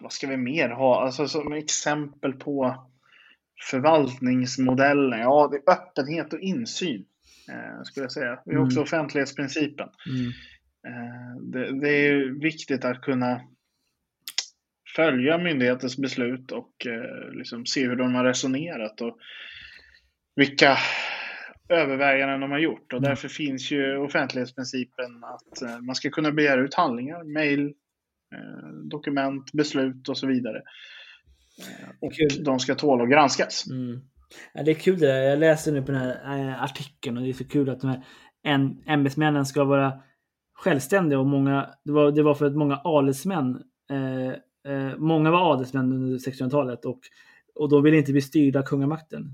vad 0.00 0.12
ska 0.12 0.26
vi 0.26 0.36
mer 0.36 0.68
ha? 0.68 1.02
Alltså 1.02 1.28
som 1.28 1.52
exempel 1.52 2.32
på 2.32 2.86
förvaltningsmodellen. 3.70 5.20
Ja, 5.20 5.48
det 5.52 5.56
är 5.56 5.72
öppenhet 5.72 6.32
och 6.32 6.40
insyn. 6.40 7.04
Eh, 7.48 7.82
skulle 7.84 8.04
jag 8.04 8.12
säga. 8.12 8.40
Vi 8.44 8.54
har 8.54 8.62
också 8.64 8.78
Mm. 8.78 8.82
offentlighetsprincipen. 8.84 9.88
Mm. 10.06 10.26
Eh, 10.86 11.36
det, 11.42 11.80
det 11.80 11.88
är 11.90 12.40
viktigt 12.40 12.84
att 12.84 13.00
kunna 13.00 13.40
följa 14.96 15.38
myndighetens 15.38 15.96
beslut 15.98 16.52
och 16.52 16.86
eh, 16.86 17.32
liksom 17.32 17.66
se 17.66 17.86
hur 17.88 17.96
de 17.96 18.14
har 18.14 18.24
resonerat 18.24 19.00
och 19.00 19.18
vilka 20.36 20.78
överväganden 21.68 22.40
de 22.40 22.50
har 22.50 22.58
gjort. 22.58 22.92
Och 22.92 22.98
Mm. 22.98 23.08
därför 23.08 23.28
finns 23.28 23.70
ju 23.70 23.96
offentlighetsprincipen 23.96 25.24
att 25.24 25.62
eh, 25.62 25.80
man 25.80 25.94
ska 25.94 26.10
kunna 26.10 26.32
begära 26.32 26.60
ut 26.60 26.74
handlingar, 26.74 27.24
mejl, 27.24 27.66
eh, 28.34 28.68
dokument, 28.90 29.52
beslut 29.52 30.08
och 30.08 30.18
så 30.18 30.26
vidare. 30.26 30.56
Eh, 31.60 31.88
och 32.00 32.12
Kul. 32.14 32.44
de 32.44 32.58
ska 32.58 32.74
tåla 32.74 33.02
att 33.04 33.10
granskas. 33.10 33.66
Mm. 33.70 34.00
Ja, 34.54 34.62
det 34.62 34.70
är 34.70 34.74
kul 34.74 34.98
det 34.98 35.06
där. 35.06 35.20
Jag 35.22 35.38
läser 35.38 35.72
nu 35.72 35.82
på 35.82 35.92
den 35.92 36.00
här 36.00 36.64
artikeln 36.64 37.16
och 37.16 37.22
det 37.22 37.28
är 37.28 37.32
så 37.32 37.48
kul 37.48 37.70
att 37.70 37.80
de 37.80 37.90
här 37.90 38.04
en- 38.42 38.82
ämbetsmännen 38.86 39.46
ska 39.46 39.64
vara 39.64 39.92
självständiga 40.54 41.18
och 41.18 41.26
många, 41.26 41.70
det 41.84 41.92
var, 41.92 42.10
det 42.12 42.22
var 42.22 42.34
för 42.34 42.46
att 42.46 42.56
många 42.56 42.80
adelsmän, 42.84 43.62
eh, 43.90 44.28
eh, 44.72 44.96
många 44.98 45.30
var 45.30 45.52
adelsmän 45.54 45.92
under 45.92 46.18
1600-talet 46.18 46.84
och, 46.84 47.00
och 47.54 47.68
de 47.70 47.82
ville 47.82 47.96
inte 47.96 48.12
bli 48.12 48.20
styrda 48.20 48.58
av 48.58 48.62
kungamakten. 48.64 49.30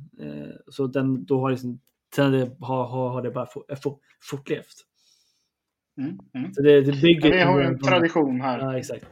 Så 0.70 0.86
den, 0.86 1.24
då 1.24 1.40
har, 1.40 1.50
liksom, 1.50 1.80
sen 2.14 2.32
det, 2.32 2.56
har, 2.60 2.84
har, 2.84 3.08
har 3.08 3.22
det 3.22 3.30
bara 3.30 3.46
fort, 3.46 4.00
fortlevt. 4.22 4.86
Mm, 5.98 6.18
mm. 6.34 6.54
Så 6.54 6.62
det, 6.62 6.80
det 6.80 7.02
bygger 7.02 7.28
Ja, 7.28 7.36
vi 7.36 7.42
har 7.42 7.60
ju 7.60 7.66
en 7.66 7.78
tradition 7.78 8.40
här. 8.40 8.58
Ja, 8.58 8.78
exakt. 8.78 9.06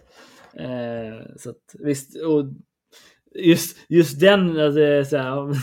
Eh, 0.54 1.36
så 1.36 1.50
att, 1.50 1.74
visst, 1.78 2.22
och 2.22 2.44
just, 3.34 3.76
just 3.88 4.20
den, 4.20 4.60
alltså, 4.60 5.04
så 5.10 5.16
här, 5.16 5.54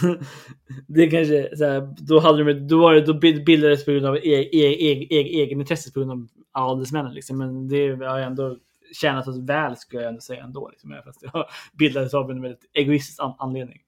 det 0.88 1.08
kanske, 1.08 1.58
så 1.58 1.65
här, 1.65 1.95
då, 1.98 2.19
hade 2.19 2.43
de, 2.43 2.67
då, 2.67 2.80
var 2.80 2.93
det, 2.93 3.02
då 3.02 3.13
bildades 3.45 3.86
på 3.86 3.91
grund 3.91 4.06
av 4.06 4.15
e, 4.15 4.19
e, 4.24 4.91
e, 4.91 5.08
e, 5.10 5.41
egenintresse 5.41 5.91
på 5.91 6.00
grund 6.00 6.12
av 6.12 6.28
adelsmännen. 6.52 7.13
Liksom. 7.13 7.38
Men 7.38 7.67
det 7.67 8.06
har 8.06 8.19
ändå 8.19 8.58
tjänat 9.02 9.28
oss 9.28 9.38
väl, 9.38 9.78
skulle 9.78 10.02
jag 10.02 10.10
ändå 10.10 10.21
säga 10.21 10.43
ändå. 10.43 10.69
Liksom, 10.69 11.02
fast 11.06 11.21
det 11.21 11.45
bildades 11.74 12.13
av 12.13 12.32
en 12.32 12.41
väldigt 12.41 12.69
egoistisk 12.74 13.19
anledning. 13.38 13.80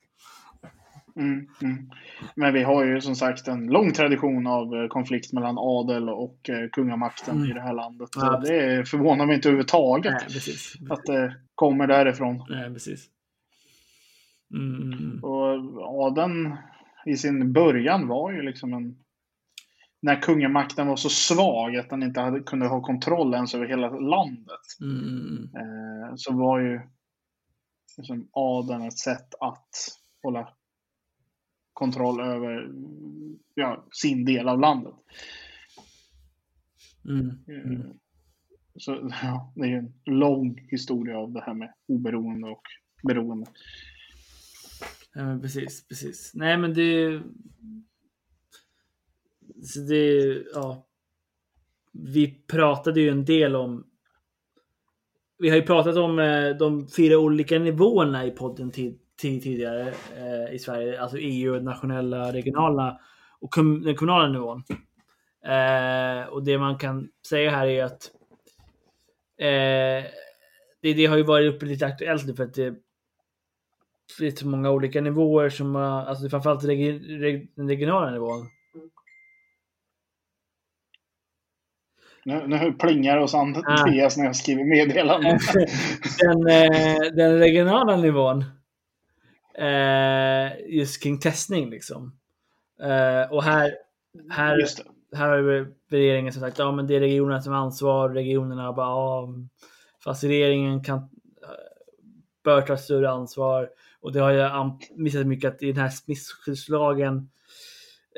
Mm, 1.17 1.47
mm. 1.61 1.89
Men 2.35 2.53
vi 2.53 2.63
har 2.63 2.85
ju 2.85 3.01
som 3.01 3.15
sagt 3.15 3.47
en 3.47 3.67
lång 3.67 3.93
tradition 3.93 4.47
av 4.47 4.75
eh, 4.75 4.87
konflikt 4.87 5.33
mellan 5.33 5.55
adel 5.57 6.09
och 6.09 6.49
eh, 6.49 6.69
kungamakten 6.69 7.35
mm. 7.35 7.51
i 7.51 7.53
det 7.53 7.61
här 7.61 7.73
landet. 7.73 8.09
Ja, 8.15 8.39
det 8.39 8.89
förvånar 8.89 9.25
mig 9.25 9.35
inte 9.35 9.47
överhuvudtaget 9.47 10.13
Nej, 10.13 10.23
precis. 10.23 10.73
att 10.89 11.05
det 11.05 11.35
kommer 11.55 11.87
därifrån. 11.87 12.45
Nej, 12.49 12.73
precis. 12.73 13.09
Mm. 14.53 15.19
Och 15.23 16.05
adeln 16.05 16.57
i 17.05 17.17
sin 17.17 17.53
början 17.53 18.07
var 18.07 18.31
ju 18.31 18.41
liksom 18.41 18.73
en... 18.73 18.95
När 20.01 20.21
kungamakten 20.21 20.87
var 20.87 20.95
så 20.95 21.09
svag 21.09 21.75
att 21.75 21.89
den 21.89 22.03
inte 22.03 22.21
hade, 22.21 22.39
kunde 22.39 22.67
ha 22.67 22.81
kontroll 22.81 23.33
ens 23.33 23.55
över 23.55 23.67
hela 23.67 23.89
landet. 23.89 24.61
Eh, 25.55 26.15
så 26.15 26.33
var 26.33 26.59
ju 26.59 26.81
liksom 27.97 28.29
adeln 28.31 28.81
ett 28.81 28.97
sätt 28.97 29.35
att 29.39 29.69
hålla 30.23 30.49
kontroll 31.77 32.21
över 32.21 32.71
ja, 33.55 33.85
sin 33.91 34.25
del 34.25 34.47
av 34.47 34.59
landet. 34.59 34.93
Mm. 37.05 37.29
Mm. 37.47 37.93
Så 38.75 39.11
ja, 39.21 39.53
det 39.55 39.65
är 39.65 39.77
en 39.77 39.93
lång 40.05 40.67
historia 40.69 41.17
av 41.17 41.31
det 41.31 41.41
här 41.41 41.53
med 41.53 41.73
oberoende 41.87 42.47
och 42.47 42.61
beroende. 43.03 43.47
Ja, 45.13 45.39
precis, 45.41 45.87
precis. 45.87 46.31
Nej, 46.33 46.57
men 46.57 46.73
det... 46.73 47.21
Så 49.63 49.79
det, 49.79 50.43
ja. 50.53 50.87
Vi 51.91 52.27
pratade 52.47 53.01
ju 53.01 53.09
en 53.09 53.25
del 53.25 53.55
om... 53.55 53.87
Vi 55.37 55.49
har 55.49 55.57
ju 55.57 55.63
pratat 55.63 55.97
om 55.97 56.19
eh, 56.19 56.49
de 56.49 56.87
fyra 56.87 57.19
olika 57.19 57.59
nivåerna 57.59 58.25
i 58.25 58.31
podden 58.31 58.71
tid, 58.71 58.99
tidigare 59.17 59.93
eh, 60.17 60.55
i 60.55 60.59
Sverige, 60.59 61.01
alltså 61.01 61.17
EU, 61.17 61.59
nationella, 61.59 62.33
regionala 62.33 62.99
och 63.39 63.51
kom, 63.51 63.83
den 63.83 63.95
kommunala 63.95 64.27
nivån. 64.27 64.63
Eh, 65.45 66.27
och 66.27 66.43
det 66.43 66.57
man 66.57 66.77
kan 66.77 67.09
säga 67.29 67.51
här 67.51 67.67
är 67.67 67.83
att 67.83 68.11
eh, 69.39 70.11
det, 70.81 70.93
det, 70.93 71.05
har 71.05 71.17
ju 71.17 71.23
varit 71.23 71.55
uppe 71.55 71.65
lite 71.65 71.85
aktuellt 71.85 72.27
nu 72.27 72.35
för 72.35 72.43
att 72.43 72.53
det 72.53 72.75
finns 74.17 74.39
så 74.39 74.47
många 74.47 74.71
olika 74.71 75.01
nivåer 75.01 75.49
som, 75.49 75.75
alltså 75.75 76.29
framförallt 76.29 76.63
regi, 76.63 76.91
reg, 76.99 77.51
den 77.55 77.69
regionala 77.69 78.11
nivån. 78.11 78.47
Nu, 82.23 82.47
nu 82.47 82.73
plingar 82.73 83.17
hos 83.17 83.33
Andreas 83.33 84.17
ah. 84.17 84.19
när 84.19 84.25
jag 84.25 84.35
skriver 84.35 84.63
meddelanden. 84.63 85.39
den, 86.19 86.47
eh, 86.47 87.15
den 87.15 87.39
regionala 87.39 87.95
nivån 87.95 88.45
eh, 89.57 90.77
just 90.77 91.03
kring 91.03 91.19
testning 91.19 91.69
liksom. 91.69 92.19
Eh, 92.79 93.31
och 93.31 93.43
här, 93.43 93.75
här, 94.29 94.67
här 95.13 95.29
har 95.29 95.73
regeringen 95.89 96.33
som 96.33 96.41
sagt, 96.41 96.59
ja 96.59 96.71
men 96.71 96.87
det 96.87 96.95
är 96.95 96.99
regionerna 96.99 97.41
som 97.41 97.53
har 97.53 97.59
ansvar, 97.59 98.09
regionerna 98.09 98.73
bara, 98.73 98.87
ja, 98.87 99.33
fast 100.03 100.23
regeringen 100.23 100.83
kan, 100.83 100.97
eh, 100.97 101.03
bör 102.43 102.61
ta 102.61 102.77
större 102.77 103.09
ansvar. 103.09 103.69
Och 103.99 104.13
det 104.13 104.19
har 104.19 104.31
jag 104.31 104.79
missat 104.95 105.27
mycket 105.27 105.53
att 105.53 105.63
i 105.63 105.71
den 105.71 105.81
här 105.81 105.89
smittskyddslagen, 105.89 107.29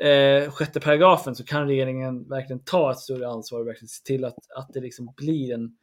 eh, 0.02 0.50
sjätte 0.50 0.80
paragrafen, 0.80 1.34
så 1.34 1.44
kan 1.44 1.66
regeringen 1.66 2.28
verkligen 2.28 2.64
ta 2.64 2.90
ett 2.90 2.98
större 2.98 3.28
ansvar 3.28 3.60
och 3.60 3.66
verkligen 3.66 3.88
se 3.88 4.04
till 4.04 4.24
att, 4.24 4.38
att 4.56 4.72
det 4.72 4.80
liksom 4.80 5.12
blir 5.16 5.54
en, 5.54 5.76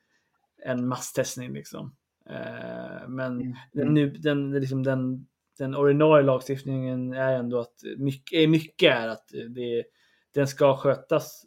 en 0.66 0.88
masstestning. 0.88 1.54
Liksom. 1.54 1.96
Eh, 2.30 3.08
men 3.08 3.42
mm. 3.42 3.56
den, 3.74 3.94
nu, 3.94 4.10
den, 4.10 4.52
liksom 4.52 4.84
den 4.84 5.28
den 5.58 5.76
ordinarie 5.76 6.26
lagstiftningen 6.26 7.14
är 7.14 7.34
ändå 7.34 7.60
att 7.60 7.76
mycket, 7.98 8.50
mycket 8.50 8.96
är 8.96 9.08
att 9.08 9.30
det, 9.50 9.84
den 10.34 10.48
ska 10.48 10.78
skötas 10.78 11.46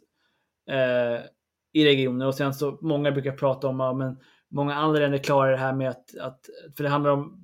eh, 0.69 1.25
i 1.73 1.85
regioner 1.85 2.27
och 2.27 2.35
sen 2.35 2.53
så 2.53 2.77
många 2.81 3.11
brukar 3.11 3.31
prata 3.31 3.67
om 3.67 3.81
att 3.81 3.97
men 3.97 4.19
många 4.49 4.75
andra 4.75 4.99
länder 4.99 5.17
klarar 5.17 5.51
det 5.51 5.57
här 5.57 5.73
med 5.73 5.89
att, 5.89 6.17
att 6.17 6.39
för 6.77 6.83
det 6.83 6.89
handlar 6.89 7.11
om 7.11 7.37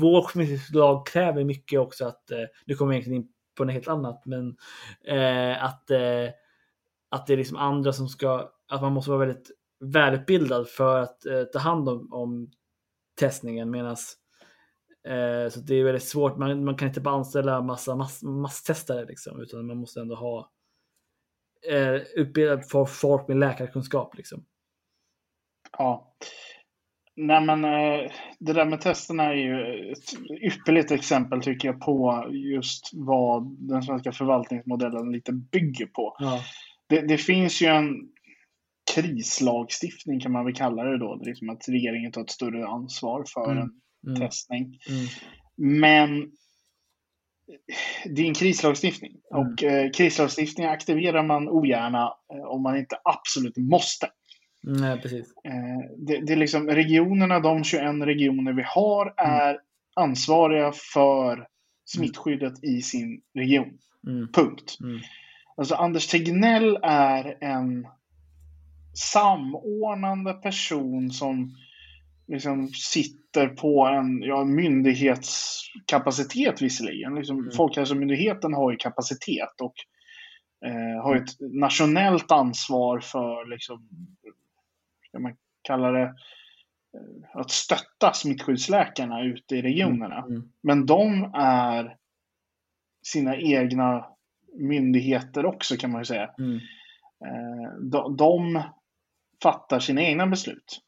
vår 0.00 0.74
lag 0.74 1.06
kräver 1.06 1.44
mycket 1.44 1.80
också 1.80 2.04
att, 2.06 2.30
eh, 2.30 2.44
nu 2.64 2.74
kommer 2.74 2.92
jag 2.92 2.96
egentligen 2.96 3.22
in 3.22 3.28
på 3.56 3.64
något 3.64 3.72
helt 3.72 3.88
annat, 3.88 4.26
men 4.26 4.56
eh, 5.04 5.64
att, 5.64 5.90
eh, 5.90 6.28
att 7.10 7.26
det 7.26 7.32
är 7.32 7.36
liksom 7.36 7.56
andra 7.56 7.92
som 7.92 8.08
ska, 8.08 8.50
att 8.68 8.82
man 8.82 8.92
måste 8.92 9.10
vara 9.10 9.26
väldigt 9.26 9.50
välutbildad 9.80 10.68
för 10.68 11.00
att 11.00 11.26
eh, 11.26 11.44
ta 11.44 11.58
hand 11.58 11.88
om, 11.88 12.12
om 12.12 12.50
testningen 13.18 13.70
medan 13.70 13.96
Eh, 15.08 15.50
så 15.50 15.60
det 15.60 15.74
är 15.74 15.84
väldigt 15.84 16.08
svårt. 16.08 16.38
Man, 16.38 16.64
man 16.64 16.76
kan 16.76 16.88
inte 16.88 17.00
bara 17.00 17.14
anställa 17.14 17.62
massa 17.62 17.96
mass, 17.96 18.22
masstestare 18.22 19.04
liksom, 19.04 19.40
utan 19.40 19.66
man 19.66 19.76
måste 19.76 20.00
ändå 20.00 20.14
ha 20.14 20.50
eh, 21.70 21.94
utbildad 21.94 22.70
folk 22.88 23.28
med 23.28 23.36
läkarkunskap. 23.36 24.16
Liksom. 24.16 24.44
Ja. 25.78 26.14
Nej 27.16 27.40
men 27.40 27.64
eh, 27.64 28.10
det 28.38 28.52
där 28.52 28.64
med 28.64 28.80
testerna 28.80 29.24
är 29.24 29.34
ju 29.34 29.90
ett 29.92 30.12
ypperligt 30.42 30.90
exempel 30.90 31.42
tycker 31.42 31.68
jag 31.68 31.80
på 31.80 32.26
just 32.30 32.90
vad 32.92 33.56
den 33.58 33.82
svenska 33.82 34.12
förvaltningsmodellen 34.12 35.12
lite 35.12 35.32
bygger 35.32 35.86
på. 35.86 36.16
Ja. 36.18 36.40
Det, 36.88 37.00
det, 37.00 37.18
finns 37.18 37.62
ju 37.62 37.66
en 37.66 37.94
krislagstiftning 38.94 40.20
kan 40.20 40.32
man 40.32 40.44
väl 40.44 40.54
kalla 40.54 40.84
det 40.84 40.98
då. 40.98 41.16
Det 41.16 41.24
liksom 41.24 41.50
att 41.50 41.68
regeringen 41.68 42.12
tar 42.12 42.20
ett 42.20 42.30
större 42.30 42.66
ansvar 42.66 43.24
för 43.34 43.50
mm. 43.50 43.62
en 43.62 43.70
mm. 44.06 44.20
testning. 44.20 44.78
Mm. 44.88 45.06
Men 45.56 46.30
det 48.04 48.22
är 48.22 48.26
en 48.26 48.34
krislagstiftning 48.34 49.12
mm. 49.34 49.46
och 49.46 49.62
eh, 49.62 49.90
krislagstiftning 49.90 50.66
aktiverar 50.66 51.22
man 51.22 51.48
ogärna 51.48 52.14
eh, 52.34 52.44
om 52.44 52.62
man 52.62 52.78
inte 52.78 52.96
absolut 53.04 53.56
måste. 53.56 54.10
Nej, 54.62 55.00
precis. 55.00 55.32
Eh, 55.44 55.90
det, 55.98 56.26
det, 56.26 56.32
är 56.32 56.36
liksom 56.36 56.68
regionerna, 56.68 57.40
de 57.40 57.64
21 57.64 57.82
regioner 58.02 58.52
vi 58.52 58.62
har, 58.66 59.02
mm. 59.02 59.40
är 59.40 59.58
ansvariga 59.96 60.72
för 60.92 61.46
smittskyddet 61.84 62.64
i 62.64 62.82
sin 62.82 63.22
region. 63.34 63.78
Mm. 64.06 64.32
Punkt. 64.32 64.78
Alltså 65.56 65.74
Anders 65.74 66.06
Tegnell 66.06 66.78
är 66.82 67.44
en 67.44 67.86
samordnande 69.12 70.32
person 70.32 71.10
som 71.10 71.56
liksom 72.30 72.68
sitter 72.68 73.48
på 73.48 73.86
en 73.86 74.22
ja, 74.22 74.44
myndighetskapacitet 74.44 76.62
visserligen. 76.62 77.14
Liksom, 77.14 77.38
mm. 77.38 77.50
Folkhälsomyndigheten 77.50 78.54
har 78.54 78.70
ju 78.70 78.76
kapacitet 78.76 79.60
och 79.60 79.74
eh, 80.66 81.02
har 81.02 81.16
ett 81.16 81.40
nationellt 81.40 82.32
ansvar 82.32 83.00
för, 83.00 83.50
liksom, 83.50 83.88
ska 85.08 85.18
man 85.18 85.36
kalla 85.62 85.90
det, 85.90 86.02
eh, 86.02 86.10
att 87.32 87.50
stötta 87.50 88.12
smittskyddsläkarna 88.14 89.22
ute 89.22 89.56
i 89.56 89.62
regionerna. 89.62 90.18
Mm. 90.18 90.30
mm. 90.30 90.52
Men 90.62 90.86
de 90.86 91.30
är 91.34 91.96
sina 93.02 93.36
egna 93.36 94.06
myndigheter 94.54 95.46
också 95.46 95.76
kan 95.76 95.90
man 95.90 96.00
ju 96.00 96.04
säga. 96.04 96.30
Mm. 96.38 96.56
Eh, 97.24 97.72
de, 97.80 98.16
de 98.16 98.62
fattar 99.42 99.80
sina 99.80 100.02
egna 100.02 100.26
beslut. 100.26 100.84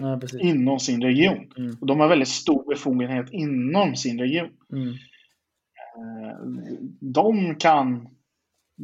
Ja, 0.00 0.20
inom 0.40 0.80
sin 0.80 1.02
region. 1.02 1.52
Mm. 1.58 1.76
Och 1.80 1.86
de 1.86 2.00
har 2.00 2.08
väldigt 2.08 2.28
stor 2.28 2.68
befogenhet 2.68 3.26
inom 3.32 3.96
sin 3.96 4.18
region. 4.18 4.50
Mm. 4.72 4.88
Eh, 5.98 6.36
de 7.00 7.54
kan 7.54 8.08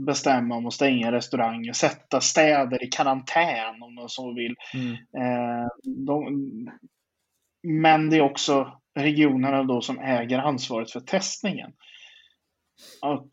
bestämma 0.06 0.56
om 0.56 0.66
att 0.66 0.72
stänga 0.72 1.12
restauranger, 1.12 1.72
sätta 1.72 2.20
städer 2.20 2.84
i 2.84 2.86
karantän 2.86 3.82
om 3.82 3.94
de 3.94 4.08
så 4.08 4.34
vill. 4.34 4.54
Mm. 4.74 4.92
Eh, 4.92 5.68
de, 5.84 6.70
men 7.62 8.10
det 8.10 8.16
är 8.16 8.20
också 8.20 8.80
regionerna 8.94 9.62
då 9.62 9.80
som 9.80 9.98
äger 9.98 10.38
ansvaret 10.38 10.90
för 10.90 11.00
testningen. 11.00 11.72
Och 13.02 13.28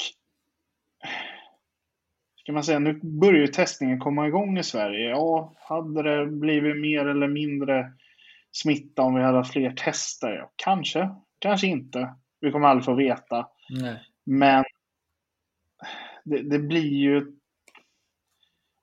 kan 2.49 2.53
man 2.53 2.63
säga, 2.63 2.79
nu 2.79 2.99
börjar 3.03 3.41
ju 3.41 3.47
testningen 3.47 3.99
komma 3.99 4.27
igång 4.27 4.57
i 4.57 4.63
Sverige. 4.63 5.09
Ja, 5.09 5.53
hade 5.59 6.03
det 6.03 6.25
blivit 6.25 6.77
mer 6.77 7.05
eller 7.05 7.27
mindre 7.27 7.91
smitta 8.51 9.01
om 9.01 9.15
vi 9.15 9.21
hade 9.21 9.37
haft 9.37 9.53
fler 9.53 9.71
tester? 9.71 10.29
Ja, 10.29 10.51
kanske, 10.55 11.09
kanske 11.39 11.67
inte. 11.67 12.15
Vi 12.41 12.51
kommer 12.51 12.67
aldrig 12.67 12.85
få 12.85 12.93
veta. 12.93 13.47
Nej. 13.69 14.01
Men 14.25 14.63
det, 16.23 16.41
det, 16.41 16.59
blir 16.59 16.93
ju 16.93 17.31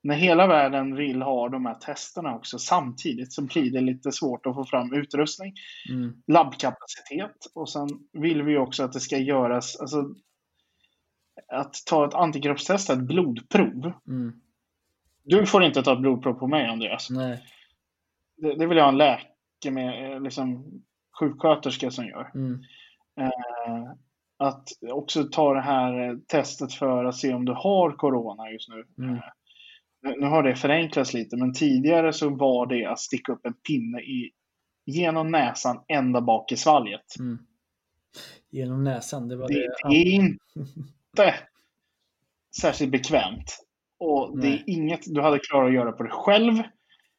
när 0.02 0.14
hela 0.14 0.46
världen 0.46 0.94
vill 0.94 1.22
ha 1.22 1.48
de 1.48 1.66
här 1.66 1.74
testerna 1.74 2.36
också 2.36 2.58
samtidigt 2.58 3.32
så 3.32 3.42
blir 3.42 3.70
det 3.72 3.80
lite 3.80 4.12
svårt 4.12 4.46
att 4.46 4.54
få 4.54 4.64
fram 4.64 4.92
utrustning, 4.92 5.54
Mm. 5.90 6.22
labbkapacitet 6.26 7.36
och 7.54 7.68
sen 7.70 7.88
vill 8.12 8.42
vi 8.42 8.56
också 8.56 8.84
att 8.84 8.92
det 8.92 9.00
ska 9.00 9.18
göras, 9.18 9.80
alltså 9.80 10.14
att 11.52 11.74
ta 11.86 12.06
ett 12.08 12.14
antikroppstest, 12.14 12.90
ett 12.90 12.98
blodprov. 13.02 13.92
Mm. 14.08 14.32
Du 15.24 15.46
får 15.46 15.64
inte 15.64 15.82
ta 15.82 15.92
ett 15.92 16.00
blodprov 16.00 16.34
på 16.34 16.46
mig 16.46 16.66
Andreas. 16.66 17.10
Nej. 17.10 17.42
Det, 18.36 18.54
det 18.54 18.66
vill 18.66 18.76
jag 18.76 18.84
ha 18.84 18.92
en 18.92 18.98
läkare 18.98 19.72
med, 19.72 20.12
eh, 20.12 20.20
liksom 20.20 20.64
sjuksköterska 21.20 21.90
som 21.90 22.06
gör. 22.06 22.30
Mm. 22.34 22.60
Eh, 23.20 23.92
att 24.38 24.68
också 24.92 25.24
ta 25.24 25.54
det 25.54 25.60
här 25.60 26.08
eh, 26.08 26.16
testet 26.26 26.72
för 26.72 27.04
att 27.04 27.16
se 27.16 27.34
om 27.34 27.44
du 27.44 27.52
har 27.52 27.92
corona 27.92 28.50
just 28.50 28.68
nu. 28.68 29.04
Mm. 29.04 29.14
Eh, 29.14 29.20
nu- 30.20 30.26
har 30.26 30.42
det 30.42 30.56
förenklats 30.56 31.14
lite, 31.14 31.36
men 31.36 31.52
tidigare 31.54 32.12
så 32.12 32.30
var 32.30 32.66
det 32.66 32.84
att 32.86 32.98
sticka 33.00 33.32
upp 33.32 33.46
en 33.46 33.54
pinne 33.54 34.00
i, 34.00 34.30
genom 34.84 35.30
näsan 35.30 35.80
ända 35.88 36.20
bak 36.20 36.52
i 36.52 36.56
svalget. 36.56 37.18
Mm. 37.18 37.38
Genom 38.50 38.84
näsan, 38.84 39.28
det 39.28 39.36
var 39.36 39.48
Det, 39.48 39.54
det. 39.54 39.88
det 39.90 40.16
är 40.16 40.36
inte 41.22 41.34
särskilt 42.60 42.92
bekvämt. 42.92 43.58
Och 43.98 44.38
det 44.40 44.46
är 44.46 44.50
Nej. 44.50 44.64
inget 44.66 45.00
du 45.06 45.20
hade 45.22 45.38
klarat 45.38 45.68
att 45.68 45.74
göra 45.74 45.92
på 45.92 46.02
dig 46.02 46.12
själv. 46.12 46.58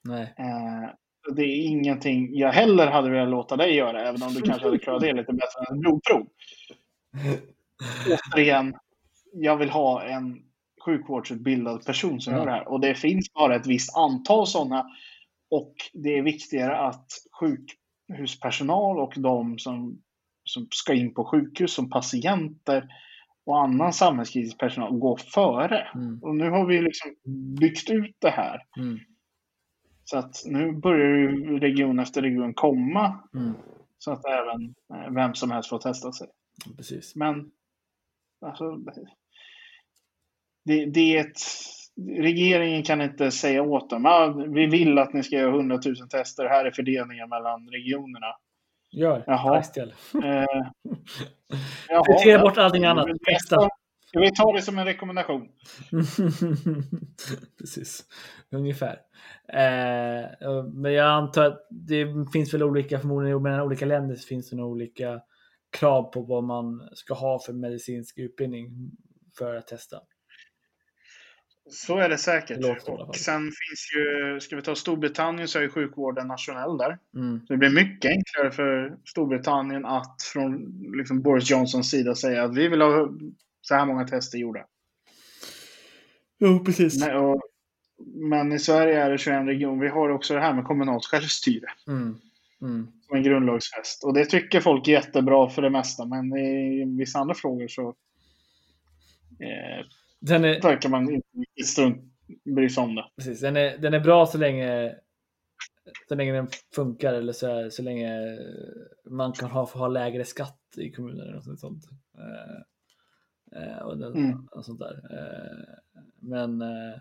Eh, 0.10 0.90
det 1.36 1.44
är 1.44 1.66
ingenting 1.68 2.36
jag 2.38 2.52
heller 2.52 2.88
hade 2.88 3.10
velat 3.10 3.30
låta 3.30 3.56
dig 3.58 3.76
göra, 3.76 4.02
även 4.02 4.24
om 4.24 4.34
du 4.34 4.42
kanske 4.42 4.66
hade 4.66 4.80
klarat 4.80 5.02
det 5.02 5.14
lite 5.14 5.34
bättre 5.34 5.60
än 5.70 5.76
ett 5.76 5.82
blodprov. 5.82 6.28
Återigen, 8.34 8.76
jag 9.34 9.58
vill 9.58 9.70
ha 9.70 10.04
en 10.04 10.44
sjukvårdsutbildad 10.86 11.86
person 11.86 12.22
som 12.22 12.34
Ja. 12.34 12.40
gör 12.40 12.46
det 12.46 12.52
här. 12.52 12.68
Och 12.68 12.80
det 12.80 12.96
finns 12.96 13.34
bara 13.34 13.56
ett 13.56 13.68
visst 13.68 13.98
antal 13.98 14.48
sådana. 14.48 14.86
Och 15.50 15.74
det 15.94 16.18
är 16.18 16.22
viktigare 16.22 16.78
att 16.78 17.08
sjukhuspersonal 17.40 19.00
och 19.00 19.14
de 19.18 19.60
som, 19.60 20.02
som 20.44 20.68
ska 20.72 20.94
in 20.94 21.14
på 21.14 21.26
sjukhus 21.26 21.74
som 21.74 21.90
patienter 21.90 22.88
och 23.48 23.62
annan 23.64 23.94
samhällskritisk 23.94 24.58
personal 24.58 24.98
går 24.98 25.18
före. 25.18 25.88
Mm. 25.96 26.24
Och 26.24 26.36
nu 26.36 26.50
har 26.50 26.66
vi 26.66 26.82
liksom 26.82 27.16
byggt 27.60 27.90
ut 27.90 28.16
det 28.20 28.30
här. 28.30 28.62
Mm. 28.78 29.00
Så 30.04 30.18
att 30.18 30.44
nu 30.46 30.72
börjar 30.72 31.60
region 31.60 32.00
efter 32.00 32.22
region 32.22 32.54
komma 32.54 33.20
Mm. 33.36 33.54
så 33.98 34.12
att 34.12 34.26
även 34.26 34.76
eh, 34.94 35.14
vem 35.14 35.34
som 35.34 35.52
helst 35.52 35.70
får 35.70 35.80
testa 35.80 36.12
sig. 36.12 36.28
Precis. 36.78 37.16
Men 37.16 37.52
alltså, 38.46 38.78
det, 40.66 40.86
det 40.86 41.18
är 41.18 41.22
ett, 41.22 41.40
regeringen 42.18 42.84
kan 42.84 43.02
inte 43.02 43.32
säga 43.32 43.64
åt 43.64 43.90
dem 43.90 44.06
ah, 44.06 44.28
vi 44.28 44.66
vill 44.66 44.98
att 44.98 45.14
ni 45.14 45.24
ska 45.24 45.36
göra 45.36 45.56
100 45.56 45.80
000 45.86 46.10
tester, 46.10 46.46
här 46.46 46.66
är 46.66 46.72
fördelningen 46.72 47.30
mellan 47.30 47.70
regionerna. 47.70 48.36
Gör. 48.92 49.24
Jaha. 49.28 49.60
Istället. 49.60 49.96
Eh, 50.14 50.22
jaha, 51.90 52.04
Prioritera 52.04 52.42
bort 52.42 52.58
allting 52.58 52.86
annat. 52.86 53.08
Testa. 53.32 53.70
Vi 54.14 54.32
ta 54.32 54.54
det 54.54 54.62
som 54.62 54.80
en 54.80 54.86
rekommendation? 54.86 55.50
Precis, 57.60 58.04
ungefär. 58.52 59.00
Eh, 59.54 60.64
men 60.74 60.94
jag 60.94 61.08
antar 61.08 61.46
att 61.46 61.68
det 61.70 62.08
finns 62.34 62.54
väl 62.54 62.64
olika, 62.64 63.00
förmodligen 63.00 63.42
mellan 63.44 63.62
olika 63.62 63.86
länder 63.86 64.16
finns 64.16 64.50
det 64.50 64.56
nog 64.56 64.72
olika 64.72 65.22
krav 65.80 66.04
på 66.04 66.22
vad 66.22 66.44
man 66.44 66.90
ska 66.94 67.14
ha 67.14 67.40
för 67.40 67.54
medicinsk 67.54 68.18
utbildning 68.18 68.92
för 69.38 69.56
att 69.56 69.68
testa. 69.68 69.98
Så 71.70 71.98
är 71.98 72.10
det 72.10 72.18
säkert. 72.18 72.86
Fall. 72.86 73.02
Och 73.02 73.16
sen 73.16 73.42
finns 73.42 73.92
ju, 73.96 74.40
ska 74.40 74.56
vi 74.56 74.62
ta 74.62 74.76
Storbritannien 74.76 75.48
så 75.48 75.60
är 75.60 75.64
ju 75.64 75.70
sjukvården 75.70 76.28
nationell 76.28 76.78
där. 76.78 76.98
Mm. 77.16 77.40
Så 77.48 77.54
det 77.54 77.58
blir 77.58 77.70
mycket 77.70 78.12
enklare 78.12 78.52
för 78.52 78.98
Storbritannien 79.06 79.86
att 79.86 80.22
från 80.34 80.82
liksom 80.98 81.22
Boris 81.22 81.50
Johnsons 81.52 81.90
sida 81.92 82.16
säga 82.16 82.44
att 82.44 82.56
vi 82.56 82.68
vill 82.68 82.82
ha 82.82 83.10
så 83.62 83.76
här 83.76 83.86
många 83.86 84.08
tester 84.08 84.38
gjorda. 84.38 84.66
Jo, 86.40 86.66
precis. 86.66 87.06
Men, 87.06 87.16
och, 87.18 87.42
men 88.16 88.54
i 88.54 88.60
Sverige 88.60 89.04
är 89.04 89.10
det 89.10 89.18
21 89.18 89.48
regioner. 89.48 89.82
Vi 89.82 89.90
har 89.90 90.10
också 90.10 90.34
det 90.34 90.42
här 90.42 90.54
med 90.54 90.66
kommunalt 90.66 91.06
självstyre 91.06 91.68
Mm. 91.88 92.16
Mm. 92.62 92.88
som 93.08 93.18
en 93.18 93.24
grundlagsfäst. 93.24 94.04
Och 94.04 94.14
det 94.14 94.26
tycker 94.26 94.60
folk 94.60 94.88
är 94.88 94.92
jättebra 94.92 95.50
för 95.50 95.62
det 95.62 95.70
mesta. 95.70 96.06
Men 96.06 96.38
i 96.38 96.86
vissa 96.98 97.20
andra 97.20 97.36
frågor 97.36 97.68
så 97.68 97.88
eh, 99.40 99.86
Den, 100.20 100.46
är, 100.46 100.62
verkar 100.62 100.90
man 100.90 101.10
inte 101.10 101.64
strunt 101.66 102.14
bry 102.56 102.70
sig 102.70 102.84
om 102.84 102.96
det. 102.96 103.06
precis. 103.16 103.42
Den, 103.42 103.58
är, 103.58 103.78
den 103.78 103.94
är 103.94 104.00
bra 104.00 104.26
så 104.26 104.38
länge, 104.38 104.96
så 106.10 106.16
länge 106.16 106.34
den 106.34 106.48
funkar 106.76 107.14
eller 107.14 107.34
så, 107.34 107.70
så 107.72 107.82
länge 107.84 108.38
man 109.10 109.34
kan 109.34 109.50
ha, 109.50 109.66
ha 109.66 109.88
lägre 109.88 110.26
skatt 110.26 110.60
i 110.78 110.92
kommunen 110.92 111.22
eller 111.22 111.34
något 111.34 111.60
sånt. 111.60 111.84
Eh, 112.18 113.62
eh, 113.62 113.78
och, 113.78 113.98
den, 113.98 114.14
Mm. 114.16 114.48
och 114.52 114.66
sånt 114.66 114.80
där. 114.80 115.02
Eh, 115.12 116.02
men 116.20 116.62
eh, 116.62 117.00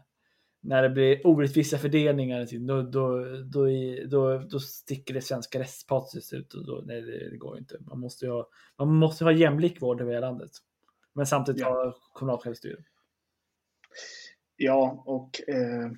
när 0.61 0.83
det 0.83 0.90
blir 0.90 1.26
orättvisa 1.26 1.79
fördelningar 1.79 2.66
då, 2.66 2.83
då, 2.83 3.22
då, 3.42 3.66
då, 4.09 4.38
då 4.38 4.61
sticker 4.61 5.14
det 5.14 5.20
svenska 5.20 5.59
rättspatos 5.59 6.33
ut 6.33 6.55
och 6.55 6.66
då, 6.66 6.83
nej, 6.87 7.02
det, 7.02 7.31
det 7.31 7.37
går 7.37 7.59
inte. 7.59 7.76
Man 7.81 8.00
måste 8.00 8.29
ha, 8.29 8.48
man 8.79 8.94
måste 8.94 9.24
ha 9.24 9.33
jämlik 9.33 9.83
vård 9.83 10.00
över 10.00 10.12
hela 10.14 10.26
landet. 10.26 10.50
Men 11.14 11.26
samtidigt 11.26 11.61
Ja. 11.61 11.68
ha 11.68 11.94
kommunalt 12.12 12.42
självstyre. 12.42 12.76
Ja, 14.56 15.02
och 15.06 15.40
eh, 15.48 15.90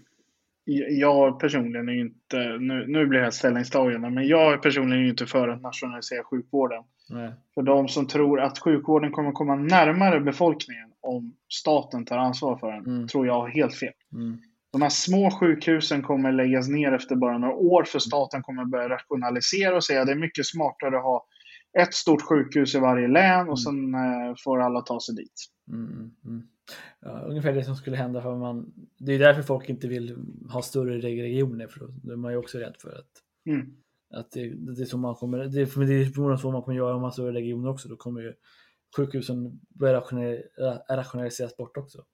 jag 0.90 1.40
personligen 1.40 1.88
är 1.88 1.92
ju 1.92 2.00
inte, 2.00 2.38
nu, 2.60 2.86
nu 2.86 3.06
blir 3.06 3.18
det 3.18 3.24
här 3.24 3.30
ställningstagande, 3.30 4.10
men 4.10 4.26
jag 4.26 4.52
är 4.52 4.56
personligen 4.56 5.06
inte 5.06 5.26
för 5.26 5.48
att 5.48 5.62
nationalisera 5.62 6.24
sjukvården. 6.24 6.84
Nej. 7.10 7.32
För 7.54 7.62
de 7.62 7.88
som 7.88 8.06
tror 8.06 8.40
att 8.40 8.58
sjukvården 8.58 9.12
kommer 9.12 9.32
komma 9.32 9.54
närmare 9.56 10.20
befolkningen 10.20 10.92
om 11.00 11.34
staten 11.48 12.04
tar 12.04 12.18
ansvar 12.18 12.56
för 12.56 12.72
den, 12.72 12.86
Mm. 12.86 13.08
tror 13.08 13.26
jag 13.26 13.34
har 13.34 13.48
helt 13.48 13.74
fel. 13.74 13.92
Mm. 14.12 14.38
De 14.72 14.82
här 14.82 14.88
små 14.88 15.30
sjukhusen 15.30 16.02
kommer 16.02 16.32
läggas 16.32 16.68
ner 16.68 16.92
efter 16.92 17.16
bara 17.16 17.38
några 17.38 17.54
år 17.54 17.84
för 17.84 17.98
staten 17.98 18.42
kommer 18.42 18.64
börja 18.64 18.88
rationalisera 18.88 19.76
och 19.76 19.84
säga 19.84 20.00
att 20.00 20.06
det 20.06 20.12
är 20.12 20.16
mycket 20.16 20.46
smartare 20.46 20.96
att 20.96 21.02
ha 21.02 21.26
ett 21.78 21.94
stort 21.94 22.22
sjukhus 22.22 22.74
i 22.74 22.78
varje 22.78 23.08
län 23.08 23.48
och 23.48 23.60
sen 23.60 23.94
eh, 23.94 24.34
får 24.44 24.60
alla 24.60 24.80
ta 24.80 25.00
sig 25.00 25.14
dit. 25.14 25.46
Mm, 25.68 26.10
mm. 26.24 26.48
Ja, 27.00 27.20
ungefär 27.20 27.52
det 27.52 27.64
som 27.64 27.76
skulle 27.76 27.96
hända 27.96 28.22
för 28.22 28.36
man. 28.36 28.72
Det 28.98 29.12
är 29.12 29.18
därför 29.18 29.42
folk 29.42 29.68
inte 29.68 29.88
vill 29.88 30.16
ha 30.52 30.62
större 30.62 30.98
regioner 30.98 31.66
för 31.66 31.80
då 32.02 32.12
är 32.12 32.16
man 32.16 32.32
ju 32.32 32.38
också 32.38 32.58
rädd 32.58 32.74
för 32.78 32.98
att, 32.98 33.10
Mm. 33.46 33.66
att 34.14 34.30
det, 34.30 34.54
det 34.54 34.82
är 34.82 34.86
så 34.86 34.98
man 34.98 35.14
kommer. 35.14 35.38
Det 35.38 35.66
för 35.66 35.80
det 35.84 35.94
är 35.94 36.04
förmodligen 36.04 36.38
så 36.38 36.50
man 36.52 36.62
kommer 36.62 36.76
göra 36.76 36.94
om 36.94 37.00
man 37.00 37.04
har 37.04 37.10
större 37.10 37.32
regioner 37.32 37.68
också. 37.68 37.88
Då 37.88 37.96
kommer 37.96 38.20
ju 38.20 38.34
sjukhusen 38.96 39.60
börja 39.68 40.00
ra- 40.00 40.96
rationaliseras 40.96 41.56
bort 41.56 41.76
också. 41.76 42.04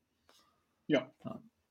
Ja. 0.87 1.15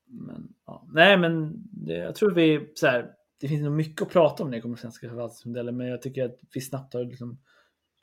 Men, 0.05 0.53
ja. 0.65 0.87
Nej, 0.93 1.17
men 1.17 1.53
det, 1.71 1.93
jag 1.93 2.15
tror 2.15 2.31
vi 2.31 2.71
så 2.75 2.87
här. 2.87 3.11
Det 3.39 3.47
finns 3.47 3.61
nog 3.63 3.71
mycket 3.73 4.01
att 4.01 4.09
prata 4.09 4.43
om 4.43 4.49
när 4.49 4.57
det 4.57 4.61
kommer 4.61 4.75
till 4.75 4.81
svenska 4.81 5.09
förvaltningsmodellen, 5.09 5.77
men 5.77 5.87
jag 5.87 6.01
tycker 6.01 6.25
att 6.25 6.39
vi 6.53 6.61
snabbt 6.61 6.93
har 6.93 7.03
liksom 7.03 7.39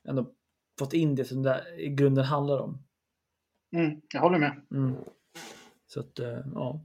ändå 0.09 0.31
fått 0.79 0.93
in 0.93 1.15
det 1.15 1.25
som 1.25 1.43
det 1.43 1.65
i 1.79 1.89
grunden 1.89 2.25
handlar 2.25 2.59
om. 2.59 2.83
Mm, 3.73 4.01
jag 4.13 4.21
håller 4.21 4.39
med. 4.39 4.61
Mm. 4.71 4.95
Så 5.87 6.01
att, 6.01 6.19
eh, 6.19 6.39
ja. 6.55 6.81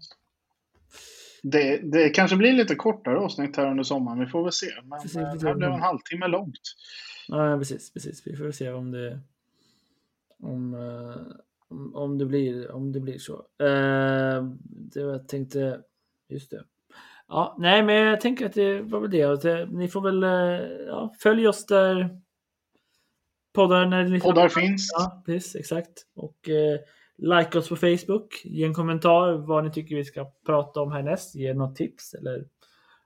Det, 1.43 1.77
det 1.77 2.09
kanske 2.09 2.37
blir 2.37 2.53
lite 2.53 2.75
kortare 2.75 3.17
avsnitt 3.17 3.57
här 3.57 3.71
under 3.71 3.83
sommaren. 3.83 4.19
Vi 4.19 4.25
får 4.25 4.43
väl 4.43 4.51
se. 4.51 4.67
Men 4.83 5.01
Precis, 5.01 5.17
eh, 5.17 5.33
det 5.33 5.39
får 5.39 5.47
här 5.47 5.55
blev 5.55 5.71
en 5.71 5.81
halvtimme 5.81 6.27
långt. 6.27 6.61
ja, 7.27 7.57
precis, 7.57 7.93
precis. 7.93 8.27
Vi 8.27 8.37
får 8.37 8.51
se 8.51 8.71
om 8.71 8.91
det 8.91 9.19
om, 10.39 10.73
eh, 10.73 11.21
om, 11.67 11.95
om 11.95 12.17
det 12.17 12.25
blir 12.25 12.71
om 12.71 12.91
det 12.91 12.99
blir 12.99 13.17
så. 13.17 13.33
Eh, 13.59 14.43
det 14.67 14.99
jag 14.99 15.27
tänkte, 15.27 15.81
just 16.29 16.51
det. 16.51 16.63
Ja, 17.27 17.55
nej, 17.59 17.83
men 17.83 17.95
jag 17.95 18.21
tänker 18.21 18.45
att 18.45 18.53
det 18.53 18.81
var 18.81 18.99
väl 18.99 19.11
det. 19.11 19.65
Ni 19.71 19.87
får 19.87 20.01
väl 20.01 20.23
eh, 20.23 20.69
ja, 20.87 21.13
följ 21.19 21.47
oss 21.47 21.65
där 21.65 22.21
poddar 23.55 23.85
när 23.85 24.03
ni 24.03 24.19
Poddar 24.19 24.49
finns. 24.49 24.91
Ja, 24.97 25.23
precis, 25.25 25.55
exakt. 25.55 25.89
Och 26.15 26.49
eh, 26.49 26.79
like 27.17 27.57
oss 27.57 27.69
på 27.69 27.75
Facebook. 27.75 28.41
Ge 28.43 28.63
en 28.65 28.73
kommentar 28.73 29.33
vad 29.33 29.63
ni 29.63 29.71
tycker 29.71 29.95
vi 29.95 30.03
ska 30.05 30.31
prata 30.45 30.81
om 30.81 30.91
härnäst. 30.91 31.35
Ge 31.35 31.53
något 31.53 31.75
tips 31.75 32.13
eller 32.13 32.45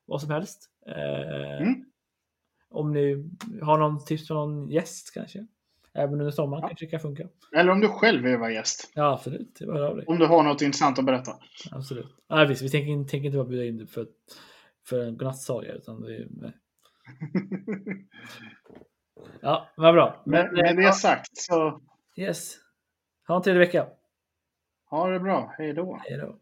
vad 0.06 0.22
som 0.22 0.32
helst. 0.32 0.70
Eh, 0.88 1.62
Mm. 1.68 1.86
Om 2.72 2.92
ni 2.94 3.30
har 3.62 3.78
någon 3.78 4.06
tips 4.06 4.28
på 4.28 4.34
någon 4.34 4.70
gäst 4.70 5.14
kanske. 5.14 5.48
Även 5.94 6.14
under 6.14 6.32
sommaren 6.32 6.62
Ja. 6.62 6.68
kanske 6.68 6.86
det 6.86 6.90
kan 6.90 7.00
funka. 7.00 7.28
Eller 7.56 7.72
om 7.72 7.80
du 7.80 7.88
själv 7.88 8.24
vill 8.24 8.38
vara 8.38 8.52
gäst. 8.52 8.92
Ja, 8.96 9.14
absolut. 9.14 9.56
Det 9.60 9.66
var. 9.66 10.10
Om 10.10 10.20
du 10.20 10.26
har 10.26 10.44
något 10.44 10.62
intressant 10.62 11.00
att 11.00 11.06
berätta. 11.06 11.32
Absolut. 11.72 12.16
Ja, 12.28 12.46
visst, 12.46 12.62
vi 12.62 12.70
tänker, 12.70 13.10
tänker 13.10 13.26
inte 13.26 13.38
bara 13.38 13.48
bjuda 13.48 13.66
in 13.66 13.78
dig 13.78 13.88
för, 13.88 14.08
för 14.86 15.04
en 15.06 15.18
godnattsaga. 15.18 15.74
Utan 15.74 16.02
det, 16.02 16.28
nej. 16.30 16.52
Ja, 19.42 19.68
vad 19.76 19.94
bra. 19.94 20.22
Men, 20.24 20.54
med 20.54 20.66
eh, 20.66 20.76
det 20.76 20.94
sagt 20.94 21.38
så 21.38 21.82
Yes. 22.16 22.56
Ha 23.28 23.36
en 23.36 23.42
trevlig 23.42 23.60
vecka. 23.68 23.88
ha 24.86 25.08
det 25.08 25.20
bra. 25.20 25.54
Hej 25.58 25.74
då. 25.74 26.00
Hej 26.04 26.18
då. 26.18 26.36